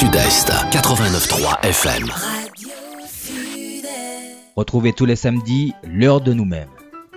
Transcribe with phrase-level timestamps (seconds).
[0.00, 2.08] Sud-Est, 89.3 FM.
[4.56, 6.70] Retrouvez tous les samedis l'heure de nous-mêmes.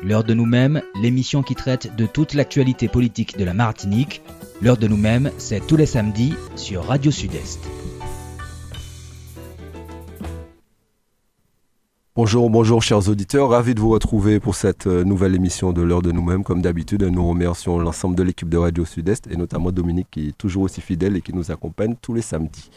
[0.03, 4.21] L'heure de nous-mêmes, l'émission qui traite de toute l'actualité politique de la Martinique.
[4.61, 7.61] L'heure de nous-mêmes, c'est tous les samedis sur Radio Sud-Est.
[12.15, 16.03] Bonjour, bonjour chers auditeurs, ravi de vous retrouver pour cette euh, nouvelle émission de l'heure
[16.03, 16.43] de nous-mêmes.
[16.43, 20.37] Comme d'habitude, nous remercions l'ensemble de l'équipe de Radio Sud-Est et notamment Dominique qui est
[20.37, 22.69] toujours aussi fidèle et qui nous accompagne tous les samedis.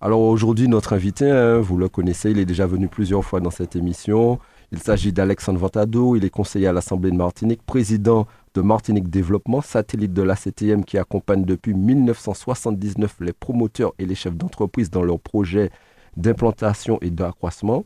[0.00, 3.50] Alors aujourd'hui, notre invité, hein, vous le connaissez, il est déjà venu plusieurs fois dans
[3.50, 4.38] cette émission.
[4.72, 9.60] Il s'agit d'Alexandre Ventado, il est conseiller à l'Assemblée de Martinique, président de Martinique Développement,
[9.60, 15.20] satellite de l'ACTM qui accompagne depuis 1979 les promoteurs et les chefs d'entreprise dans leurs
[15.20, 15.70] projets
[16.16, 17.84] d'implantation et d'accroissement.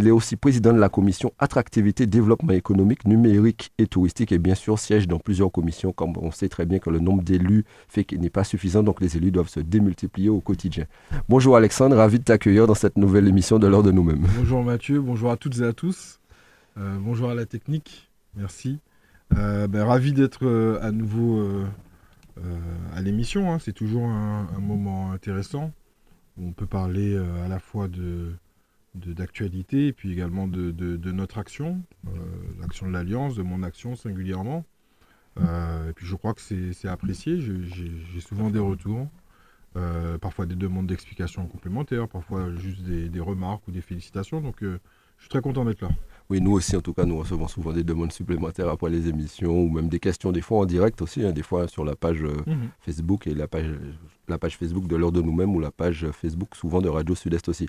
[0.00, 4.54] Il est aussi président de la commission Attractivité, Développement économique, numérique et touristique et bien
[4.54, 8.04] sûr siège dans plusieurs commissions comme on sait très bien que le nombre d'élus fait
[8.04, 10.86] qu'il n'est pas suffisant donc les élus doivent se démultiplier au quotidien.
[11.28, 14.26] Bonjour Alexandre, ravi de t'accueillir dans cette nouvelle émission de l'heure de nous-mêmes.
[14.38, 16.18] Bonjour Mathieu, bonjour à toutes et à tous.
[16.78, 18.78] Euh, bonjour à la technique, merci.
[19.36, 21.46] Euh, ben, ravi d'être euh, à nouveau
[22.96, 23.58] à l'émission, hein.
[23.58, 25.72] c'est toujours un, un, moment intéressant.
[26.40, 28.32] On peut parler à la fois de
[28.94, 32.10] d'actualité et puis également de, de, notre action, euh,
[32.60, 34.64] l'action de l'Alliance, de mon action singulièrement.
[35.38, 39.06] Euh, et puis je crois que c'est apprécié, j'ai souvent des retours,
[39.76, 44.40] euh, parfois des demandes d'explications complémentaires, parfois juste des, des, remarques ou des félicitations.
[44.40, 44.78] Donc je
[45.18, 45.90] suis très content d'être là.
[46.28, 49.62] Oui, nous aussi, en tout cas, nous recevons souvent des demandes supplémentaires après les émissions
[49.62, 52.22] ou même des questions, des fois en direct aussi, hein, des fois sur la page
[52.22, 52.70] mhm.
[52.80, 53.66] Facebook et la page,
[54.28, 57.48] la page Facebook de l'heure de nous-mêmes ou la page Facebook souvent de Radio Sud-Est
[57.48, 57.68] aussi.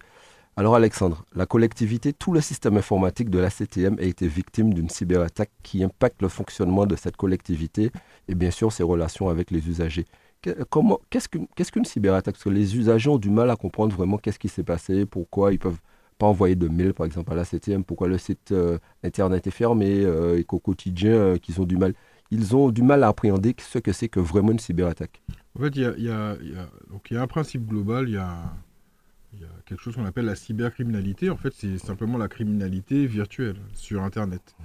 [0.57, 4.89] Alors Alexandre, la collectivité, tout le système informatique de la CTM a été victime d'une
[4.89, 7.91] cyberattaque qui impacte le fonctionnement de cette collectivité
[8.27, 10.05] et bien sûr ses relations avec les usagers.
[10.41, 12.35] Qu'est-ce qu'une cyberattaque?
[12.35, 15.53] Parce que les usagers ont du mal à comprendre vraiment qu'est-ce qui s'est passé, pourquoi
[15.53, 15.79] ils peuvent
[16.17, 19.51] pas envoyer de mail par exemple à la CTM, pourquoi le site euh, internet est
[19.51, 21.93] fermé euh, et qu'au quotidien euh, qu'ils ont du mal.
[22.29, 25.21] Ils ont du mal à appréhender ce que c'est que vraiment une cyberattaque.
[25.57, 28.37] En fait, il y, y a, un principe global, il y a
[29.33, 31.29] il y a quelque chose qu'on appelle la cybercriminalité.
[31.29, 34.55] En fait, c'est simplement la criminalité virtuelle sur Internet.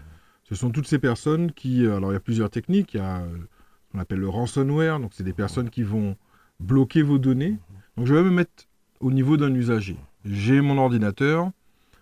[0.44, 1.84] Ce sont toutes ces personnes qui...
[1.84, 2.94] Euh, alors, il y a plusieurs techniques.
[2.94, 5.00] Il y a euh, ce qu'on appelle le ransomware.
[5.00, 6.16] Donc, c'est des personnes qui vont
[6.60, 7.58] bloquer vos données.
[7.96, 8.66] Donc, je vais me mettre
[9.00, 9.96] au niveau d'un usager.
[10.24, 11.50] J'ai mon ordinateur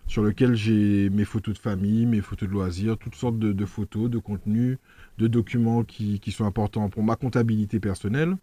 [0.07, 4.09] sur lequel j'ai mes photos de famille, mes photos de loisirs, toutes sortes de, photos,
[4.09, 4.77] de contenus,
[5.17, 8.37] de documents qui, qui, sont importants pour ma comptabilité personnelle.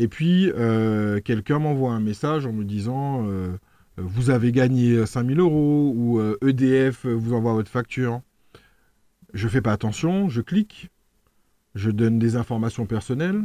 [0.00, 3.56] Et puis, euh, quelqu'un m'envoie un message en me disant euh,
[3.96, 8.22] Vous avez gagné 5000 euros ou EDF euh, e vous envoie votre facture.
[9.34, 10.90] Je ne fais pas attention, je clique,
[11.74, 13.42] je donne des informations personnelles.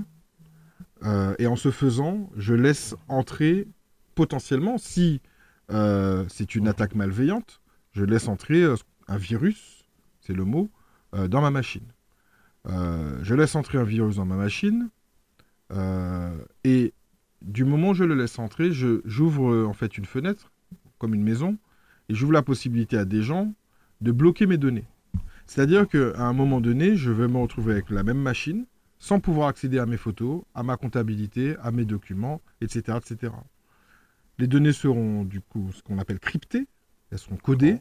[1.39, 3.67] et en ce faisant, je laisse entrer
[4.15, 5.19] potentiellement, si
[5.69, 7.61] c'est une attaque malveillante,
[7.91, 8.63] je laisse entrer
[9.09, 9.83] un virus,
[10.21, 10.69] c'est le mot,
[11.11, 11.83] dans ma machine.
[12.65, 15.02] je laisse entrer un virus dans ma machine euh,
[15.71, 16.93] et
[17.43, 20.51] du moment où je le laisse entrer, j'ouvre euh, en fait une fenêtre,
[20.97, 21.57] comme une maison,
[22.09, 23.53] et j'ouvre la possibilité à des gens
[24.01, 24.87] de bloquer mes données.
[25.45, 28.65] C'est-à-dire qu'à un moment donné, je vais me retrouver avec la même machine,
[28.97, 32.97] sans pouvoir accéder à mes photos, à ma comptabilité, à mes documents, etc.
[32.97, 33.33] etc.
[34.39, 36.67] Les données seront du coup ce qu'on appelle cryptées,
[37.11, 37.79] elles seront codées,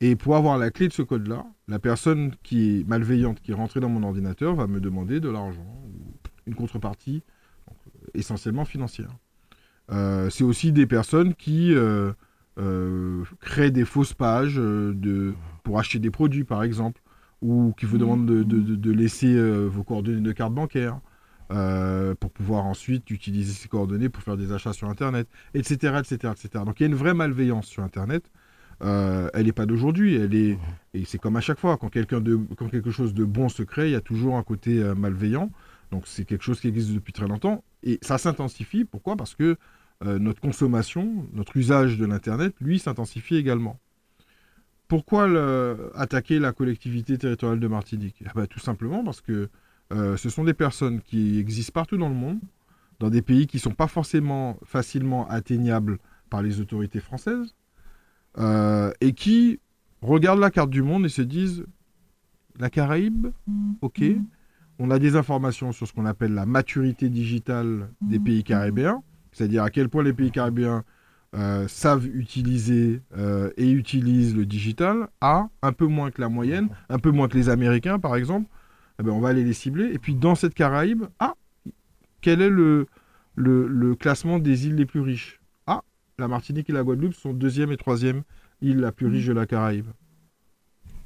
[0.00, 3.54] et pour avoir la clé de ce code-là, la personne qui est malveillante, qui est
[3.54, 5.82] rentrée dans mon ordinateur, va me demander de l'argent
[6.46, 7.22] une contrepartie
[8.14, 9.10] essentiellement financière.
[9.90, 12.12] Euh, c'est aussi des personnes qui euh,
[12.58, 17.00] euh, créent des fausses pages de, pour acheter des produits, par exemple,
[17.40, 19.36] ou qui vous demandent de, laisser
[19.66, 21.00] vos coordonnées de carte bancaire.
[21.48, 26.64] pour pouvoir ensuite utiliser ces coordonnées pour faire des achats sur Internet, etc., etc., etc.
[26.64, 28.30] Donc il y a une vraie malveillance sur Internet.
[28.80, 30.56] elle n'est pas d'aujourd'hui, elle est
[30.94, 33.64] et c'est comme à chaque fois quand quelqu'un de quand quelque chose de bon se
[33.64, 35.50] crée, il y a toujours un côté malveillant.
[35.92, 37.62] Donc c'est quelque chose qui existe depuis très longtemps.
[37.84, 38.84] Et ça s'intensifie.
[38.84, 39.16] Pourquoi?
[39.16, 39.56] Parce que
[40.04, 43.78] euh, notre consommation, notre usage de l'Internet, lui, s'intensifie également.
[44.88, 45.26] Pourquoi
[45.94, 48.16] attaquer la collectivité territoriale de Martinique?
[48.20, 49.48] Eh ben, Tout simplement parce que
[49.92, 52.40] euh, ce sont des personnes qui existent partout dans le monde,
[52.98, 55.98] dans des pays qui ne sont pas forcément facilement atteignables
[56.30, 57.54] par les autorités françaises,
[58.38, 59.60] euh, et qui
[60.00, 61.64] regardent la carte du monde et se disent,
[62.58, 63.28] la Caraïbe,
[63.82, 64.02] ok,
[64.82, 68.24] on a des informations sur ce qu'on appelle la maturité digitale des mhm.
[68.24, 70.82] pays caribéens, c'est-à-dire à quel point les pays caribéens
[71.36, 76.68] euh, savent utiliser euh, et utilisent le digital, A, un peu moins que la moyenne,
[76.88, 78.50] un peu moins que les Américains par exemple,
[78.98, 79.84] eh ben, on va aller les cibler.
[79.94, 81.34] Et puis dans cette Caraïbe, A,
[82.20, 82.88] quel est le,
[83.36, 85.38] le, classement des îles les plus riches?
[86.18, 88.22] La Martinique et la Guadeloupe sont deuxième et troisième
[88.60, 89.86] îles la plus riche de la Caraïbe.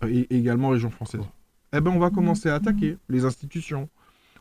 [0.08, 1.22] Et également région française.
[1.76, 3.88] Eh ben, on va commencer à attaquer les institutions.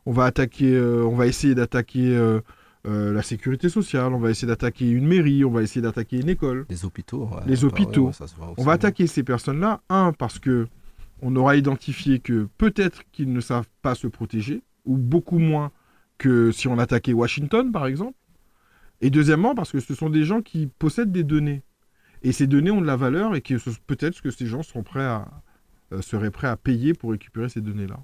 [0.05, 2.39] On va attaquer, euh, on va essayer d'attaquer euh,
[2.87, 6.29] euh, la sécurité sociale, on va essayer d'attaquer une mairie, on va essayer d'attaquer une
[6.29, 6.65] école.
[6.69, 7.23] Les hôpitaux.
[7.25, 8.07] ouais, Les bah hôpitaux.
[8.07, 8.55] ouais, ça se voit aussi.
[8.59, 10.67] On va attaquer ces personnes-là, un, parce que
[11.21, 15.71] on aura identifié que peut-être qu'ils ne savent pas se protéger, ou beaucoup moins
[16.19, 18.13] que si on attaquait Washington, par exemple.
[19.01, 21.63] Et deuxièmement, parce que ce sont des gens qui possèdent des données.
[22.21, 24.83] Et ces données ont de la valeur et que ce- peut-être que ces gens seront
[24.83, 25.27] prêts à,
[26.01, 27.99] seraient prêts à payer pour récupérer ces données-là.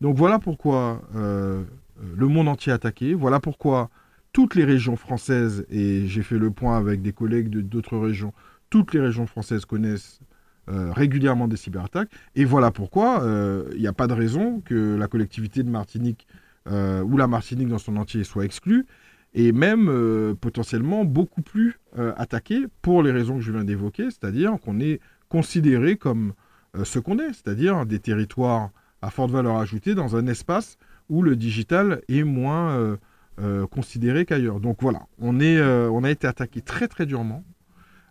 [0.00, 1.62] Donc voilà pourquoi euh,
[2.02, 3.14] euh, le monde entier est attaqué.
[3.14, 3.90] Voilà pourquoi
[4.32, 8.32] toutes les régions françaises, et j'ai fait le point avec des collègues de d'autres régions,
[8.68, 10.20] toutes les régions françaises connaissent
[10.68, 12.10] euh, régulièrement des cyberattaques.
[12.34, 16.26] Et voilà pourquoi euh, il n'y a pas de raison que la collectivité de Martinique
[16.68, 18.86] euh, ou la Martinique dans son entier soit exclue
[19.34, 24.04] et même euh, potentiellement beaucoup plus euh, attaquée pour les raisons que je viens d'évoquer,
[24.04, 26.43] c'est-à-dire qu'on est considéré comme euh,
[26.82, 28.70] ce qu'on est, c'est-à-dire des territoires
[29.02, 30.78] à forte valeur ajoutée dans un espace
[31.08, 32.96] où le digital est moins euh,
[33.40, 34.60] euh, considéré qu'ailleurs.
[34.60, 37.44] Donc voilà, on, est, euh, on a été attaqué très très durement.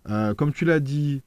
[0.10, 1.21] Euh, comme tu l'as dit,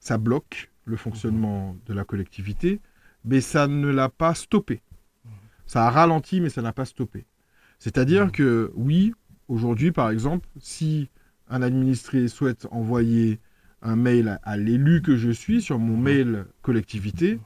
[0.00, 2.80] ça bloque le fonctionnement de la collectivité,
[3.24, 4.82] mais ça ne l'a pas stoppé.
[5.64, 7.24] Ça a ralenti, mais ça n'a pas stoppé.
[7.78, 9.14] C'est-à-dire que oui,
[9.48, 11.08] aujourd'hui par exemple, si
[11.48, 13.38] un administré souhaite envoyer
[13.82, 17.38] un mail à, l'élu que je suis sur mon mail collectivité,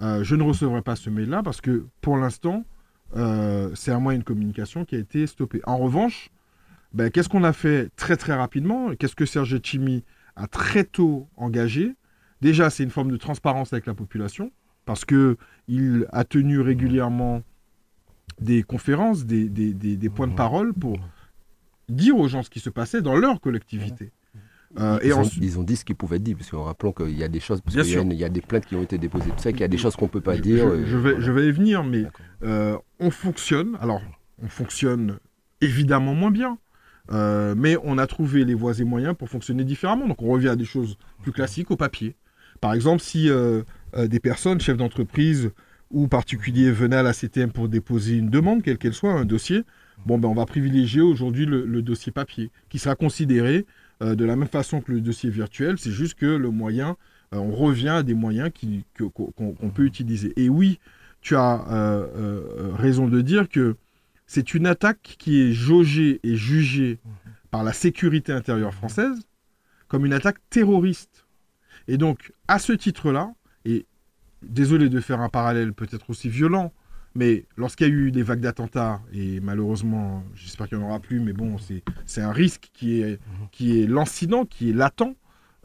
[0.00, 2.64] euh, je ne recevrai pas ce mail-là parce que pour l'instant,
[3.16, 5.60] euh, c'est un moyen de communication qui a été stoppé.
[5.66, 6.30] En revanche,
[6.94, 10.04] ben, qu'est-ce qu'on a fait très très rapidement Qu'est-ce que Serge Chimi
[10.36, 11.94] a très tôt engagé?
[12.40, 14.52] Déjà, c'est une forme de transparence avec la population
[14.86, 17.42] parce que il a tenu régulièrement
[18.40, 20.98] des conférences, des, des- des- des points de parole pour
[21.88, 24.12] dire aux gens ce qui se passait dans leur collectivité.
[24.78, 26.92] Euh, ils, et ont, ensuite, ils ont dit ce qu'ils pouvaient dire, parce qu'en rappelant
[26.92, 28.98] qu'il y a des choses, parce qu'il y, y a des plaintes qui ont été
[28.98, 30.58] déposées, tout ça, qu'il y a des choses qu'on peut pas je, dire.
[30.68, 32.04] je- euh, je vais, je vais y venir, mais
[32.42, 33.76] euh, on fonctionne.
[33.80, 34.02] Alors,
[34.42, 35.18] on fonctionne
[35.60, 36.58] évidemment moins bien,
[37.10, 40.06] mais on a trouvé les voies et moyens pour fonctionner différemment.
[40.06, 42.16] Donc, on revient à des choses plus classiques au papier.
[42.60, 43.30] Par exemple, si
[43.96, 45.50] des personnes, chefs d'entreprise
[45.90, 49.62] ou particuliers venaient à la CTM pour déposer une demande, quelle qu'elle soit, un dossier,
[50.04, 53.64] bon, ben, on va privilégier aujourd'hui le, le dossier papier, qui sera considéré
[54.02, 55.78] euh, de la même façon que le dossier virtuel.
[55.78, 56.96] C'est juste que le moyen,
[57.34, 58.50] euh, on revient à des moyens
[58.96, 60.32] qu'on peut utiliser.
[60.36, 60.78] Et oui,
[61.20, 63.76] tu as euh, raison de dire que
[64.26, 66.98] c'est une attaque qui est jaugée et jugée
[67.50, 69.18] par la sécurité intérieure française
[69.88, 71.26] comme une attaque terroriste.
[71.88, 73.32] Et donc, à ce titre-là,
[73.64, 73.86] et
[74.42, 76.72] désolé de faire un parallèle peut-être aussi violent,
[77.18, 81.00] mais lorsqu'il y a eu des vagues d'attentats, et malheureusement, j'espère qu'il n'y en aura
[81.00, 81.56] plus, mais bon,
[82.06, 83.18] c'est un risque qui est,
[83.50, 85.16] qui est lancinant, qui est latent,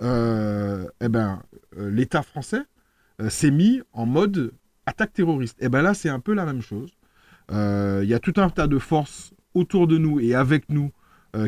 [0.02, 1.44] euh, eh ben,
[1.78, 2.64] euh, l'État français
[3.22, 4.52] euh, s'est mis en mode
[4.88, 5.62] attaque terroriste.
[5.62, 6.90] Et ben là, c'est un peu la même chose.
[7.52, 10.92] Euh, Il y a tout un tas de forces autour de nous et avec nous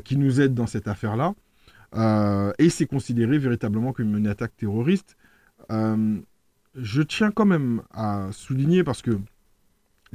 [0.04, 1.34] qui nous aident dans cette affaire-là.
[2.60, 5.16] Et c'est considéré véritablement comme une attaque terroriste.
[5.70, 9.20] Je tiens quand même à souligner parce que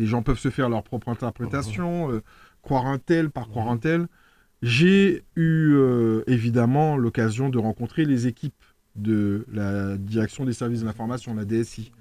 [0.00, 2.22] les gens peuvent se faire leur propre interprétation, euh,
[2.62, 4.08] croire un tel par croire un tel.
[4.62, 8.54] J'ai eu euh, évidemment l'occasion de rencontrer les équipes
[8.96, 11.92] de la direction des services de l'information, la DSI,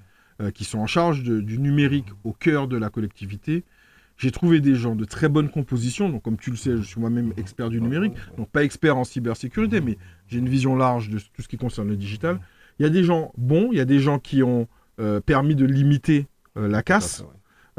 [0.42, 3.64] euh, qui sont en charge de- du numérique au cœur de la collectivité.
[4.18, 7.00] J'ai trouvé des gens de très bonne composition, donc comme tu le sais, je suis
[7.00, 11.20] moi-même expert du numérique, donc pas expert en cybersécurité, mais j'ai une vision large de
[11.20, 12.40] tout ce qui concerne le digital.
[12.80, 14.68] Il y a des gens bons, il y a des gens qui ont
[15.00, 16.28] euh, permis de limiter
[16.58, 17.24] euh, la casse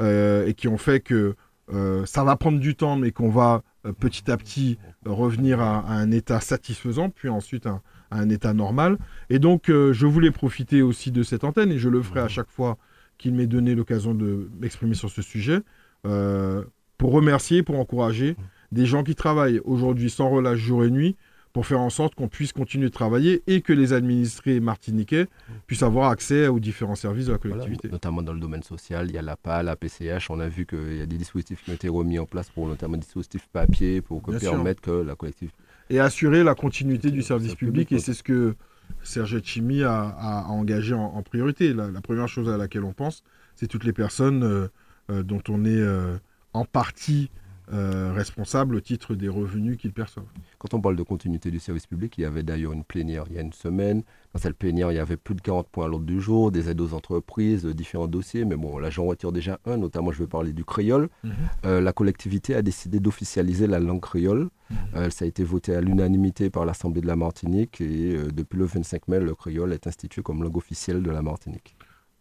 [0.00, 1.34] et qui ont fait que
[1.72, 5.60] euh, ça va prendre du temps, mais qu'on va euh, petit à petit euh, revenir
[5.60, 7.80] à, à un état satisfaisant, puis ensuite à,
[8.10, 8.98] à un état normal.
[9.28, 12.28] Et donc, euh, je voulais profiter aussi de cette antenne, et je le ferai à
[12.28, 12.76] chaque fois
[13.18, 15.60] qu'il m'est donné l'occasion de m'exprimer sur ce sujet,
[16.06, 16.64] euh,
[16.98, 18.36] pour remercier, pour encourager
[18.72, 21.16] des gens qui travaillent aujourd'hui sans relâche jour et nuit
[21.52, 25.26] pour faire en sorte qu'on puisse continuer de travailler et que les administrés martiniquais
[25.66, 27.88] puissent avoir accès aux différents services de la Voilà, collectivité.
[27.88, 30.96] notamment dans le domaine social, il y a l'APA, la PCH, on a vu qu'il
[30.96, 34.00] y a des dispositifs qui ont été remis en place pour notamment des dispositifs papier
[34.00, 35.56] pour que permettre que la collectivité.
[35.90, 37.88] et assurer la continuité du service public.
[37.88, 38.54] public, Et c'est ce que
[39.02, 41.72] Serge Chimi a, a- a engagé en, en priorité.
[41.72, 43.22] La, la première chose à laquelle on pense,
[43.56, 44.68] c'est toutes les personnes euh,
[45.10, 46.16] euh, dont on est euh,
[46.52, 47.30] en partie
[47.72, 50.26] euh, responsables au titre des revenus qu'ils perçoivent.
[50.58, 53.36] Quand on parle de continuité du service public, il y avait d'ailleurs une plénière il
[53.36, 54.02] y a une semaine.
[54.32, 56.68] Dans cette plénière, il y avait plus de 40 points à l'ordre du jour, des
[56.68, 58.44] aides aux entreprises, différents dossiers.
[58.44, 61.08] Mais bon, là, j'en retire déjà un, notamment, je vais parler du créole.
[61.24, 61.32] Mhm.
[61.64, 64.48] Euh, la collectivité a décidé d'officialiser la langue créole.
[64.94, 68.56] Euh, ça a été voté à l'unanimité par l'Assemblée de la Martinique et euh, depuis
[68.56, 71.76] le 25 mai, le créole est institué comme langue officielle de la Martinique.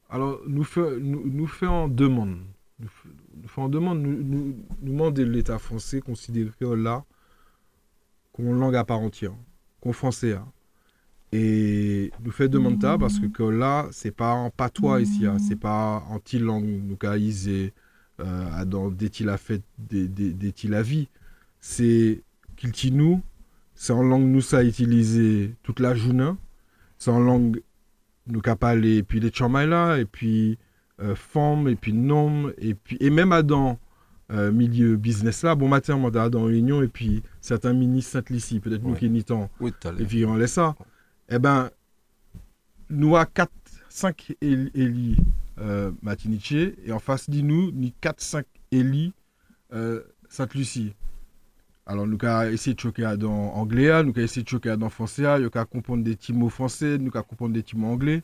[0.09, 2.39] Alors, nous fait, nous, nous fait en demande,
[2.79, 2.89] nous,
[3.35, 4.45] nous en demande, nous, nous,
[4.81, 7.03] nous demande l'État français considérer là
[8.37, 9.33] une langue à part entière,
[9.81, 10.33] comme français.
[10.33, 10.47] hein.
[11.31, 15.37] Et nous fait demande ça parce que, que là, c'est pas en patois ici, hein,
[15.37, 17.73] c'est pas en langue, nous caïsé,
[18.19, 21.07] euh, dans des til a fait, des, des, des vie.
[21.59, 22.21] C'est
[22.55, 23.21] Kiltinou,
[23.75, 26.31] c'est en langue nous ça utilisé toute la journée,
[26.97, 27.61] c'est en langue
[28.27, 30.57] nous qu'a parlé et puis les chamaïla et puis
[31.01, 33.79] euh, forme et puis nom et puis et même dans
[34.31, 35.55] euh, milieu business là.
[35.55, 39.25] Bon matin moi dans réunion et puis certains ministres saint lici peut-être nous qui n'y
[39.59, 40.75] Oui, et puis on laisse ça.
[41.29, 41.71] Eh ben
[42.89, 43.51] nous à 4
[43.89, 45.15] 5 Eli
[45.59, 49.13] euh, Matiniche et en face de nous ni 4 5 Eli
[49.73, 50.93] euh, Sainte-Lucie.
[51.85, 55.23] Alors nous avons essayé de choquer dans anglais nous avons essayé de choquer dans français
[55.39, 58.21] nous avons comprendre des petits mots français nous avons comprendre des petits mots anglais.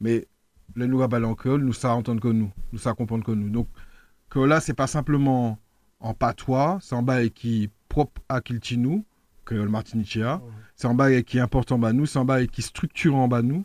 [0.00, 0.26] Mais
[0.76, 3.68] nous avons en créole nous savons entendre que nous nous savons comprendre que nous donc
[4.30, 5.58] que là c'est pas simplement
[6.00, 9.04] en patois c'est en bas qui propre à Kiltinou
[9.44, 10.40] créole martinichea
[10.76, 13.42] c'est en bas qui est important bas nous c'est en bas qui est structurant bas
[13.42, 13.64] nous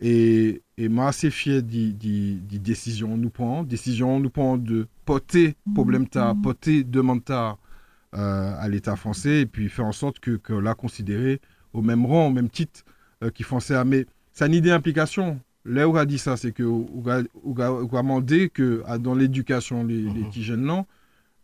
[0.00, 5.56] et, et moi assez fier des des décisions nous prend décision nous prend de porter
[5.74, 7.58] problème ta porter demande ta
[8.16, 11.40] euh, à l'État français et puis faire en sorte que, que là considéré
[11.72, 12.84] au même rang, au même titre
[13.24, 13.84] euh, qui français.
[13.84, 15.40] Mais ça une idée d'implication.
[15.64, 19.14] Là où a dit ça, c'est que on a, on on demandé que à- dans
[19.14, 20.28] l'éducation, les, les Mhm.
[20.28, 20.84] petits jeunes là,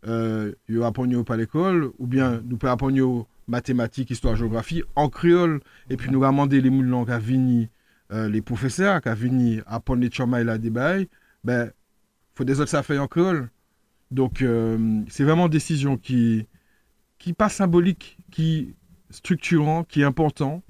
[0.07, 4.83] euh, ils apprennent pas à l'école, ou bien nous pouvons apprendre aux mathématiques, histoire, géographie
[4.95, 7.69] en créole, et puis nous demandé les moules langues à venir,
[8.13, 11.09] euh, les professeurs, à venir apprendre les chamaïs là des bails,
[11.45, 11.71] ben,
[12.35, 13.49] faut des autres ça fait en créole.
[14.11, 16.47] Donc, euh, c'est vraiment une décision qui,
[17.19, 18.75] qui pas symbolique, qui
[19.11, 20.63] structurant, qui est important.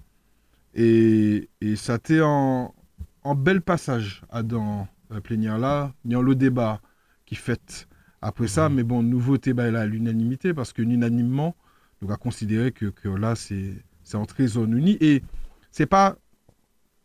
[0.75, 2.75] Et, et ça t'est en,
[3.23, 6.81] en bel passage à dans la plénière là, ni en le débat
[7.27, 7.89] qui fait
[8.23, 11.57] après ça, mais bon, nouveau débat là à l'unanimité parce que unanimement,
[12.01, 15.23] nous avons considéré que, que là c'est c'est entré zone unie et
[15.71, 16.17] c'est pas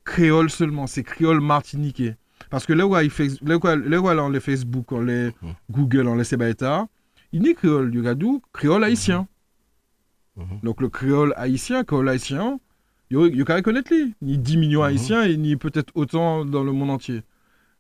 [0.04, 2.18] créole seulement, c'est créole martiniquais.
[2.50, 5.32] Parce que là où il fait, là où, là où on les Facebook, on les
[5.70, 6.88] Google, on les Sebaïta,
[7.32, 9.28] il n'est créole du gadou, créole haïtien.
[10.36, 10.60] Mhm.
[10.64, 12.60] Donc le créole haïtien, créole haïtien,
[13.12, 14.16] il y a qu'à reconnaître lui.
[14.22, 14.88] Ni 10 millions Mhm.
[14.88, 17.24] haïtiens et ni peut-être autant dans le monde entier.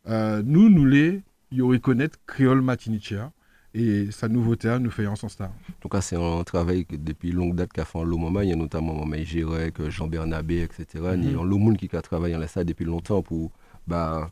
[0.07, 3.31] Euh, nous, nous les, il y aurait connaître créole matinichea.
[3.77, 5.47] Et sa nouveauté nous en sens là.
[5.47, 8.39] En tout cas, c'est un travail que depuis longue date qu'a fait en moment.
[8.39, 10.85] Il y a notamment Maman Gérec, Jean Bernabé, etc.
[11.17, 11.49] Il y a Mhm.
[11.57, 13.51] monde qui a travaillé en ça depuis longtemps pour
[13.85, 14.31] bah,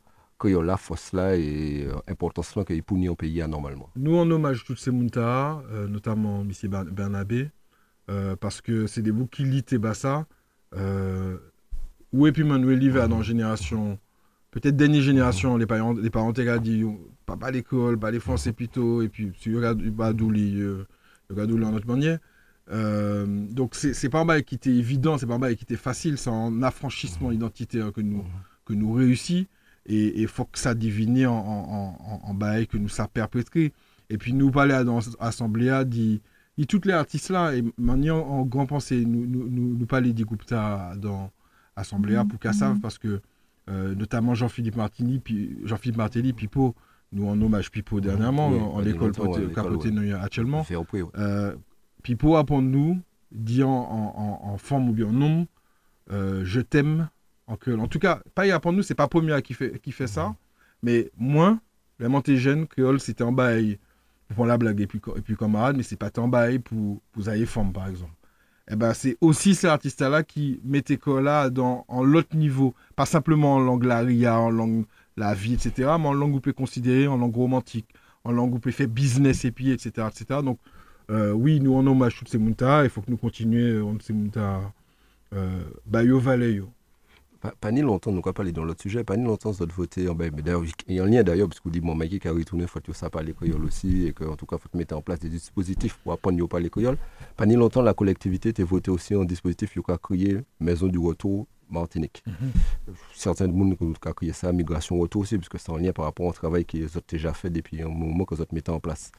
[0.56, 3.90] a la force là et euh, importance là qu'il punit en pays normalement.
[3.98, 6.52] Nous, en hommage toutes ces muntas, euh, notamment M.
[6.70, 7.50] Ber- Bernabé,
[8.10, 10.26] euh, parce que c'est des bouts qui lit Bassa.
[10.78, 11.38] Euh,
[12.12, 13.98] où est puis Manuel Liver dans génération,
[14.52, 16.84] peut-être dernière génération, les parents, les parents t'ont dit,
[17.26, 20.86] pas pas l'école, pas les français plutôt, et puis si regarde Badouli, euh,
[21.30, 22.20] Badouli en autre manière.
[22.72, 25.76] Euh, donc c'est pas un bail qui était évident, c'est pas un bail qui était
[25.76, 28.24] facile, c'est un affranchissement identitaire que nous
[28.66, 29.50] que nous réussit
[29.86, 33.74] et il faut que ça divine en, en, en, en bail que nous ça perpétrer
[34.10, 34.86] et puis nous parler à
[35.20, 36.22] l'assemblée dit
[36.58, 40.14] dit toutes les artistes là et maintenant en grand pensée nous nous nous, nous parler
[40.14, 41.32] des groupes là dans
[41.76, 43.22] l'assemblée pour qu'à savent parce que
[43.70, 46.76] euh, notamment Jean-Philippe Martini puis Jean-Philippe Martelly Pipo
[47.14, 50.66] nous en hommage Pipo dernièrement Oui, en, l'école longtemps, ouais, actuellement.
[50.70, 51.04] Ouais.
[51.18, 51.56] euh,
[52.02, 53.00] Pipo apprend nous,
[53.32, 55.48] dit en, en, en, en forme ou bien en nom,
[56.12, 57.10] euh, je t'aime
[57.48, 57.56] en.
[57.80, 60.36] En tout cas, pas y apprendre nous, c'est pas Pomia qui fait, qui fait ça,
[60.82, 61.60] mais moi,
[62.00, 63.80] la jeune, créole, c'était en bail
[64.36, 67.24] pour la blague et puis, et puis camarade, mais c'est pas en bail pour, pour
[67.24, 68.14] Zaïe forme, par exemple.
[68.72, 73.56] Et ben, c'est aussi ces artistes-là qui mettaient là dans en l'autre niveau, pas simplement
[73.56, 74.86] en langue laria, en langue
[75.18, 77.88] la vie, etc., mais en langue où peut considérer, en langue romantique,
[78.24, 80.40] en langue où peut faire business et puis, etc., etc.
[80.44, 80.60] Donc,
[81.10, 84.62] euh, oui, nous en hommage muntas, il faut que nous continuions on ces muntas
[85.34, 86.70] euh, Bayo Valeyo.
[87.44, 90.08] Pas, pas ni longtemps, nous pas parler dans l'autre sujet, pas ni longtemps, ça voter.
[90.08, 92.18] en- Ben, mais d'ailleurs, il y a un lien d'ailleurs, parce qu'on dit, bon, Mikey
[92.20, 94.62] qui a retourné, il faut que ça parle l'école aussi, et qu'en tout cas, il
[94.62, 96.98] faut mettre en place des dispositifs pour apprendre à parler l'école.
[97.36, 100.98] Pas ni longtemps, la collectivité était votée aussi un dispositif qui a créé Maison du
[101.00, 102.24] Retour Martinique.
[103.14, 105.92] Certains de monde qui ont créé ça, Migration Retour aussi, parce que c'est en lien
[105.92, 108.80] par rapport au travail qu'ils ont déjà fait depuis un moment que vous mettez en
[108.80, 109.12] place.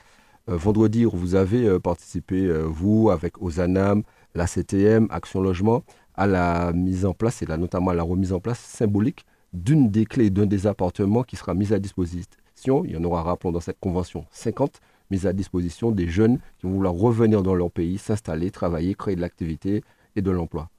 [0.46, 4.02] vendredi, vous avez participé, vous, avec Ozanam,
[4.34, 8.32] la CTM, Action Logement, à la mise en place, et là, notamment à la remise
[8.32, 12.84] en place symbolique d'une des clés, d'un des appartements qui sera mis à disposition.
[12.84, 14.80] Il y en aura, rappelons, dans cette convention 50
[15.10, 19.16] mises à disposition des jeunes qui vont vouloir revenir dans leur pays, s'installer, travailler, créer
[19.16, 19.84] de l'activité
[20.16, 20.70] et de l'emploi.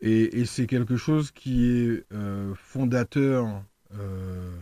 [0.00, 3.62] Et, c'est quelque chose qui est euh, fondateur
[3.98, 4.54] euh,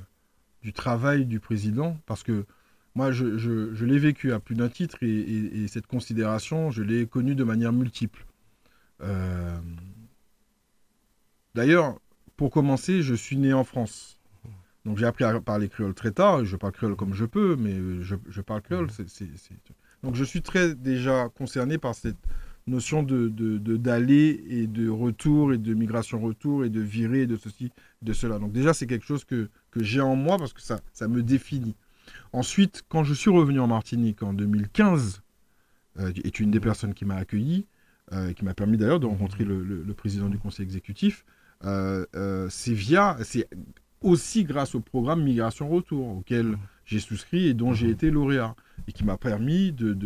[0.62, 2.47] du travail du président, parce que
[2.94, 7.42] moi, je, l'ai vécu à plus d'un titre, et, cette considération, je l'ai connue de
[7.42, 8.25] manière multiple.
[9.02, 9.59] Euh,
[11.54, 11.99] d'ailleurs,
[12.37, 14.18] pour commencer, je suis né en France.
[14.84, 16.44] Donc j'ai appris à parler créole très tard.
[16.44, 18.88] Je parle créole comme je peux, mais je, parle créole.
[20.02, 22.18] Donc je suis très déjà concerné par cette
[22.66, 23.28] notion de,
[23.76, 27.70] d'aller et de retour et de migration-retour et de virer de ceci,
[28.02, 28.38] de cela.
[28.38, 31.75] Donc déjà c'est quelque chose que, j'ai en moi parce que ça, me définit.
[32.32, 35.23] Ensuite, quand je suis revenu en Martinique en 2015,
[35.99, 37.66] euh, est une des personnes qui m'a accueilli,
[38.12, 41.25] euh, qui m'a permis d'ailleurs de rencontrer le, président du conseil exécutif,
[41.64, 43.49] c'est via, c'est
[44.04, 46.59] aussi grâce au programme Migration Retour auquel mmh.
[46.85, 47.92] j'ai souscrit et dont j'ai mmh.
[47.92, 48.54] été lauréat
[48.87, 49.97] et qui m'a permis de,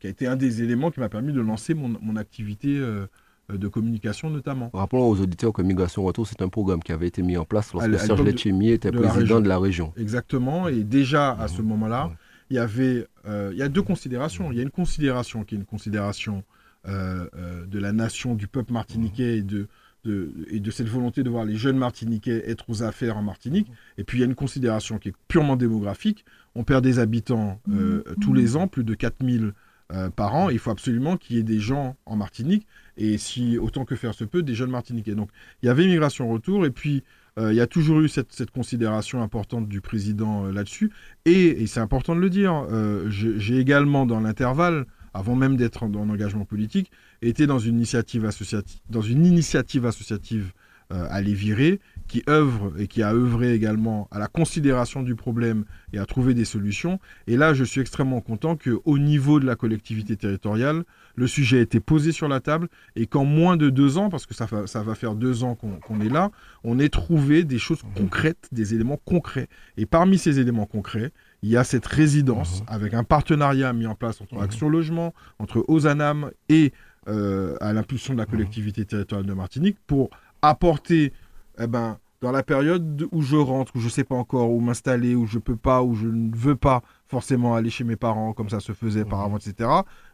[0.00, 3.06] qui a été un des éléments qui m'a permis de lancer mon, activité euh,
[3.52, 4.70] de communication notamment.
[4.72, 7.72] Rappelons aux auditeurs que Migration Retour, c'est un programme qui avait été mis en place
[7.72, 9.92] lorsque Serge Letchimi était président de la région.
[9.96, 11.66] Exactement, et déjà à ce mmh.
[11.66, 12.12] moment-là,
[12.50, 14.52] il y avait il y a deux considérations.
[14.52, 16.44] Il y a une considération qui est une considération
[16.86, 19.66] de la nation, du peuple martiniquais et de,
[20.06, 23.70] et de cette volonté de voir les jeunes Martiniquais être aux affaires en Martinique.
[23.98, 26.24] Et puis il y a une considération qui est purement démographique.
[26.54, 29.52] On perd des habitants euh, tous les ans, plus de 4000
[29.92, 30.50] euh, par an.
[30.50, 34.14] Il faut absolument qu'il y ait des gens en Martinique et si autant que faire
[34.14, 35.14] se peut, des jeunes Martiniquais.
[35.14, 35.30] Donc
[35.62, 37.02] il y avait migration retour et puis
[37.38, 40.90] euh, il y a toujours eu cette, considération importante du président là-dessus.
[41.24, 42.66] Et, et c'est important de le dire,
[43.08, 46.90] j'ai également dans l'intervalle avant même d'être en, engagement politique,
[47.28, 50.52] était dans une initiative associative, dans une initiative associative
[50.92, 55.14] euh, à les virer, qui œuvre et qui a œuvré également à la considération du
[55.14, 55.64] problème
[55.94, 57.00] et à trouver des solutions.
[57.26, 60.84] Et là, je suis extrêmement content qu'au niveau de la collectivité territoriale,
[61.16, 64.26] le sujet a été posé sur la table et qu'en moins de deux ans, parce
[64.26, 66.30] que ça, ça va faire deux ans qu'on est là,
[66.64, 69.48] on ait trouvé des choses concrètes, des éléments concrets.
[69.78, 72.66] Et parmi ces éléments concrets, il y a cette résidence mhm.
[72.68, 74.42] avec un partenariat mis en place entre mhm.
[74.42, 76.72] Action Logement, entre Ozanam et
[77.08, 78.30] euh, à l'impulsion de la mhm.
[78.30, 80.10] collectivité territoriale de Martinique pour
[80.42, 81.12] apporter,
[81.58, 84.60] eh ben, dans la période où je rentre, où je ne sais pas encore où
[84.60, 87.96] m'installer, où je ne peux pas, où je ne veux pas forcément aller chez mes
[87.96, 89.68] parents comme ça se faisait par avant, etc.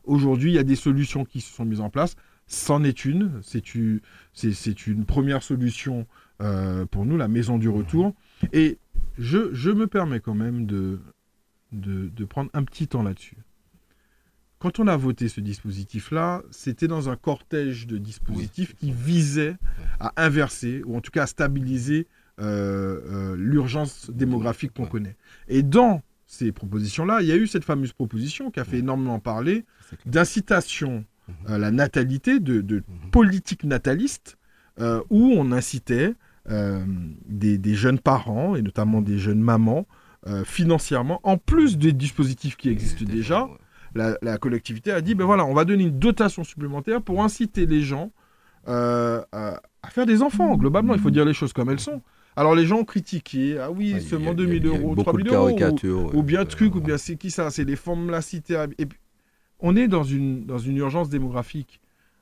[0.05, 2.17] Aujourd'hui, il y a des solutions qui se sont mises en place.
[2.49, 3.41] C'en est une.
[3.43, 4.01] C'est une,
[4.43, 6.07] une, première solution
[6.43, 8.13] euh, pour nous, la maison du retour.
[8.53, 8.79] Et
[9.19, 10.99] je, je me permets quand même de,
[11.73, 13.37] de, prendre un petit temps là-dessus.
[14.61, 19.57] Quand on a voté ce dispositif-là, c'était dans un cortège de dispositifs qui visaient
[19.99, 22.07] à inverser, ou en tout cas à stabiliser
[22.41, 25.17] euh, euh, l'urgence démographique qu'on connaît.
[25.49, 29.19] Et dans ces propositions-là, il y a eu cette fameuse proposition qui a fait énormément
[29.19, 29.65] parler
[30.05, 31.07] d'incitation
[31.47, 33.11] à la natalité, de, mhm.
[33.13, 34.37] politique nataliste,
[34.79, 36.15] euh, où on incitait
[36.47, 39.87] des, des, jeunes parents, et notamment des jeunes mamans,
[40.45, 43.49] financièrement, en plus des dispositifs qui existent déjà,
[43.95, 47.83] la, collectivité a dit, ben voilà, on va donner une dotation supplémentaire pour inciter les
[47.83, 48.13] gens
[48.69, 50.57] euh, à, faire des enfants.
[50.57, 52.03] Globalement, il faut dire les choses comme elles sont.
[52.37, 56.45] Alors les gens ont critiqué, ah oui, seulement 2000 euros, 3000 euros, ou, ou, bien
[56.45, 58.65] truc, ou bien c'est qui ça C'est les femmes la cité.
[58.79, 58.99] Et puis,
[59.59, 61.81] on est dans une, dans une urgence démographique.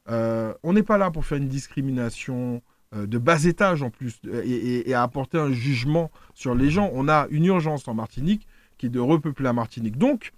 [0.09, 2.63] Euh, on n'est pas là pour faire une discrimination
[2.95, 6.91] euh, de bas étage en plus et, à apporter un jugement sur les gens.
[6.95, 8.47] On a une urgence en Martinique
[8.79, 9.99] qui est de repeupler la Martinique.
[9.99, 10.33] Donc,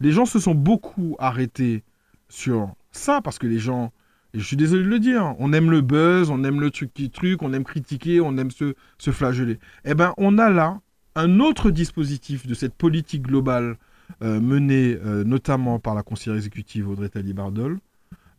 [0.00, 1.82] les gens se sont beaucoup arrêtés
[2.28, 3.92] sur ça parce que les gens,
[4.32, 6.92] et je suis désolé de le dire, on aime le buzz, on aime le truc
[6.92, 9.58] qui truc, on aime critiquer, on aime se, se flageller.
[9.84, 10.80] Eh bien, on a là
[11.14, 13.76] un autre dispositif de cette politique globale
[14.22, 17.78] euh, menée euh, notamment par la conseillère exécutive Audrey Talibardol,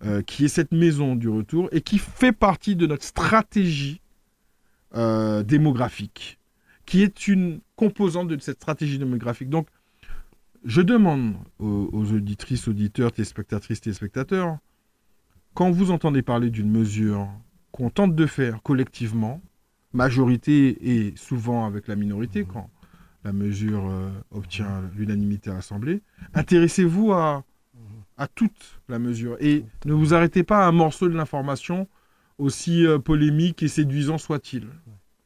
[0.03, 4.01] euh, qui est cette maison du retour et qui fait partie de notre stratégie
[5.43, 6.39] démographique,
[6.85, 9.49] qui est une composante de cette stratégie démographique.
[9.49, 9.67] Donc,
[10.65, 14.57] je demande aux, auditrices, auditeurs, téléspectatrices, téléspectateurs,
[15.53, 17.29] quand vous entendez parler d'une mesure
[17.71, 19.41] qu'on tente de faire collectivement,
[19.93, 22.69] majorité et souvent avec la minorité, quand
[23.23, 26.01] la mesure euh, obtient l'unanimité à l'Assemblée,
[26.33, 27.43] intéressez-vous à
[28.17, 29.37] à toute la mesure.
[29.39, 31.87] Et ne vous arrêtez pas à un morceau de l'information,
[32.37, 34.67] aussi euh, polémique et séduisant soit-il.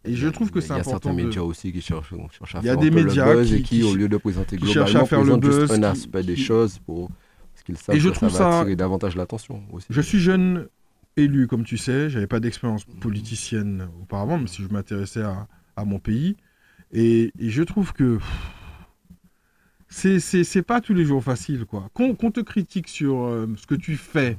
[0.05, 1.09] Et je trouve que c'est Il y a important.
[1.09, 3.39] certains de- médias aussi qui cherchent, cherchent à Il y a faire des médias le
[3.39, 5.43] buzz qui- et qui, qui- au lieu de présenter cherchent à globalement, faire le présentent
[5.45, 7.09] juste buzz, un qui- aspect des choses pour
[7.53, 9.87] parce qu'ils savent Et je que trouve ça va ça- attirer davantage l'attention aussi.
[9.89, 10.67] Je suis jeune
[11.17, 12.09] élu, comme tu sais.
[12.09, 16.37] J'avais pas d'expérience politicienne auparavant, même si je m'intéressais à, à mon pays.
[16.93, 18.19] Et, et je trouve que
[19.89, 21.89] c'est- c'est c'est pas tous les jours facile, quoi.
[21.93, 24.37] Qu'on qu'on te critique sur euh, ce que tu fais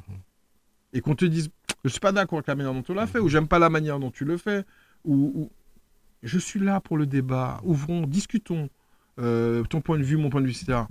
[0.93, 1.51] et qu'on te dise
[1.85, 3.71] je suis pas d'accord avec la manière dont tu l'as fait ou j'aime pas la
[3.71, 4.65] manière dont tu le fais
[5.05, 5.51] ou-
[6.23, 7.61] je suis là pour le débat.
[7.65, 8.69] Ouvrons, discutons.
[9.19, 10.83] Euh, ton point de vue, mon point de vue, etc.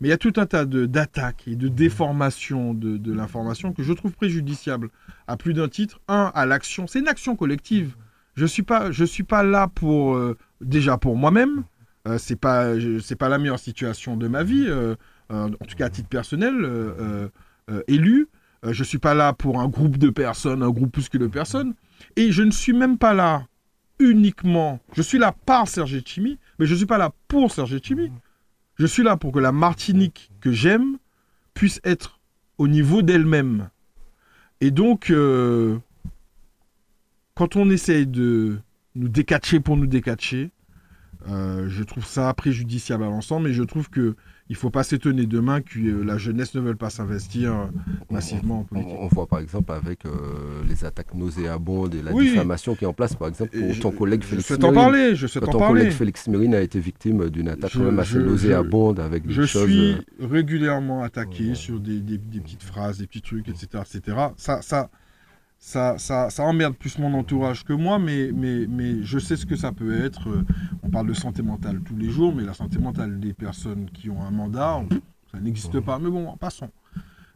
[0.00, 3.92] Mais il y a tout un tas d'attaques et de déformations de, l'information que je
[3.92, 4.90] trouve préjudiciable
[5.28, 6.00] à plus d'un titre.
[6.08, 6.86] Un, à l'action.
[6.86, 7.96] C'est une action collective.
[8.34, 11.62] Je suis pas, je suis pas là pour euh, déjà pour moi-même.
[12.06, 14.68] Euh, c'est pas, la meilleure situation de ma vie.
[15.30, 17.30] en tout cas à titre personnel,
[17.86, 18.28] élu.
[18.66, 21.74] Je suis pas là pour un groupe de personnes, un groupe plus que de personnes.
[22.16, 23.46] Et je ne suis même pas là
[23.98, 24.80] uniquement.
[24.94, 28.10] Je suis là par Serge Chimi, mais je ne suis pas là pour Serge Chimi.
[28.76, 30.98] Je suis là pour que la Martinique que j'aime
[31.54, 32.20] puisse être
[32.58, 33.68] au niveau d'elle-même.
[34.60, 35.78] Et donc, euh,
[37.34, 38.58] quand on essaye de
[38.94, 40.50] nous décatcher pour nous décatcher,
[41.28, 44.16] euh, je trouve ça préjudiciable à l'ensemble et je trouve que
[44.50, 47.64] il faut pas s'étonner demain que euh, la jeunesse ne veuille pas s'investir euh,
[48.10, 48.92] massivement en politique.
[48.98, 50.10] on voit par exemple avec euh,
[50.68, 52.28] les attaques nauséabondes et la Oui.
[52.28, 54.72] diffamation qui est en place, par exemple, pour je- ton collègue je Félix souhaite en
[54.74, 55.80] parler, je souhaite en ton parler.
[55.80, 59.26] collègue Félix Mérine a été victime d'une attaque Je- quand même assez je- nauséabonde avec
[59.26, 59.66] des Je choses.
[59.66, 61.54] suis euh, régulièrement attaqué Ouais.
[61.54, 63.66] sur des, des- des petites phrases, des petits trucs, etc.
[63.82, 64.16] etc.
[64.36, 64.90] Ça, ça,
[65.58, 69.46] ça, ça, ça emmerde plus mon entourage que moi, mais, mais, mais je sais ce
[69.46, 70.28] que ça peut être.
[70.84, 74.10] On parle de santé mentale tous les jours, mais la santé mentale des personnes qui
[74.10, 74.88] ont un mandat, on-
[75.32, 75.98] ça n'existe pas.
[75.98, 76.70] Mais bon, passons.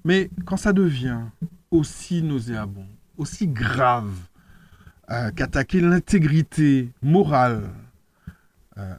[0.05, 1.21] Mais quand ça devient
[1.71, 4.13] aussi nauséabond, aussi grave,
[5.11, 7.71] euh, qu'attaquer l'intégrité morale,
[8.77, 8.95] euh,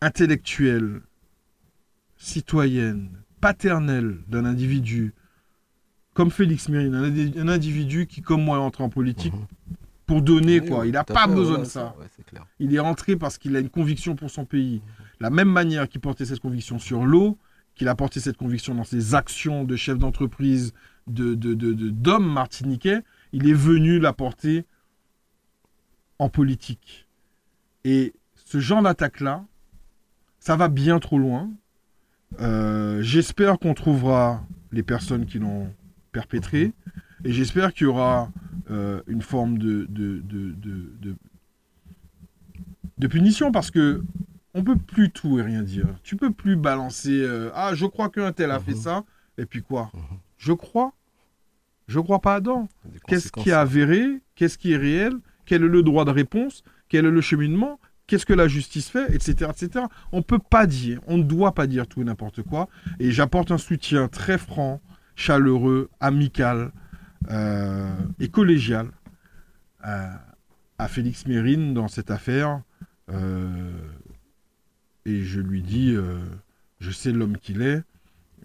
[0.00, 1.00] intellectuelle,
[2.16, 5.12] citoyenne, paternelle d'un individu,
[6.14, 9.46] comme Félix Mérine, un, indi- un individu qui, comme moi, est entré en politique Mhm.
[10.06, 10.80] Pour donner, oui, quoi.
[10.80, 11.94] oui, Il n'a pas fait, besoin ouais, de ça.
[11.98, 12.46] ouais, c'est clair.
[12.58, 14.82] Il est rentré parce qu'il a une conviction pour son pays.
[15.20, 17.38] La même manière qu'il portait cette conviction sur l'eau,
[17.74, 20.72] qu'il a porté cette conviction dans ses actions de chef d'entreprise,
[21.06, 23.00] de, de, de- de- d'homme martiniquais,
[23.32, 24.64] il est venu la porter
[26.18, 27.08] en politique.
[27.84, 28.12] Et
[28.44, 29.44] ce genre d'attaque-là,
[30.38, 31.50] ça va bien trop loin.
[32.40, 35.72] Euh, j'espère qu'on trouvera les personnes qui l'ont
[36.12, 36.72] perpétré.
[37.24, 38.30] Et j'espère qu'il y aura
[38.70, 41.16] euh, une forme de, de, de, de, de-
[42.98, 44.02] de punition parce que
[44.54, 45.86] on peut plus tout et rien dire.
[46.04, 48.78] Tu peux plus balancer euh, ah je crois qu'un tel a fait Mhm.
[48.80, 49.04] ça
[49.38, 49.90] et puis quoi?
[49.94, 50.18] Mhm.
[50.38, 50.92] Je crois?
[51.88, 52.68] Je crois pas Adam.
[53.08, 54.20] Qu'est-ce qui est avéré?
[54.36, 55.14] Qu'est-ce qui est réel?
[55.44, 56.62] Quel est le droit de réponse?
[56.88, 57.78] Quel est le cheminement?
[58.06, 59.12] Qu'est-ce que la justice fait?
[59.14, 59.32] Etc.
[59.50, 59.86] etc.
[60.12, 62.68] On ne peut pas dire, on ne doit pas dire tout et n'importe quoi.
[63.00, 64.80] Et j'apporte un soutien très franc,
[65.16, 66.70] chaleureux, amical
[68.18, 68.88] et collégial
[69.80, 70.20] à,
[70.78, 72.62] à Félix Mérine dans cette affaire.
[73.10, 73.70] Euh,
[75.06, 76.18] et je lui dis, euh,
[76.80, 77.82] je sais l'homme qu'il est,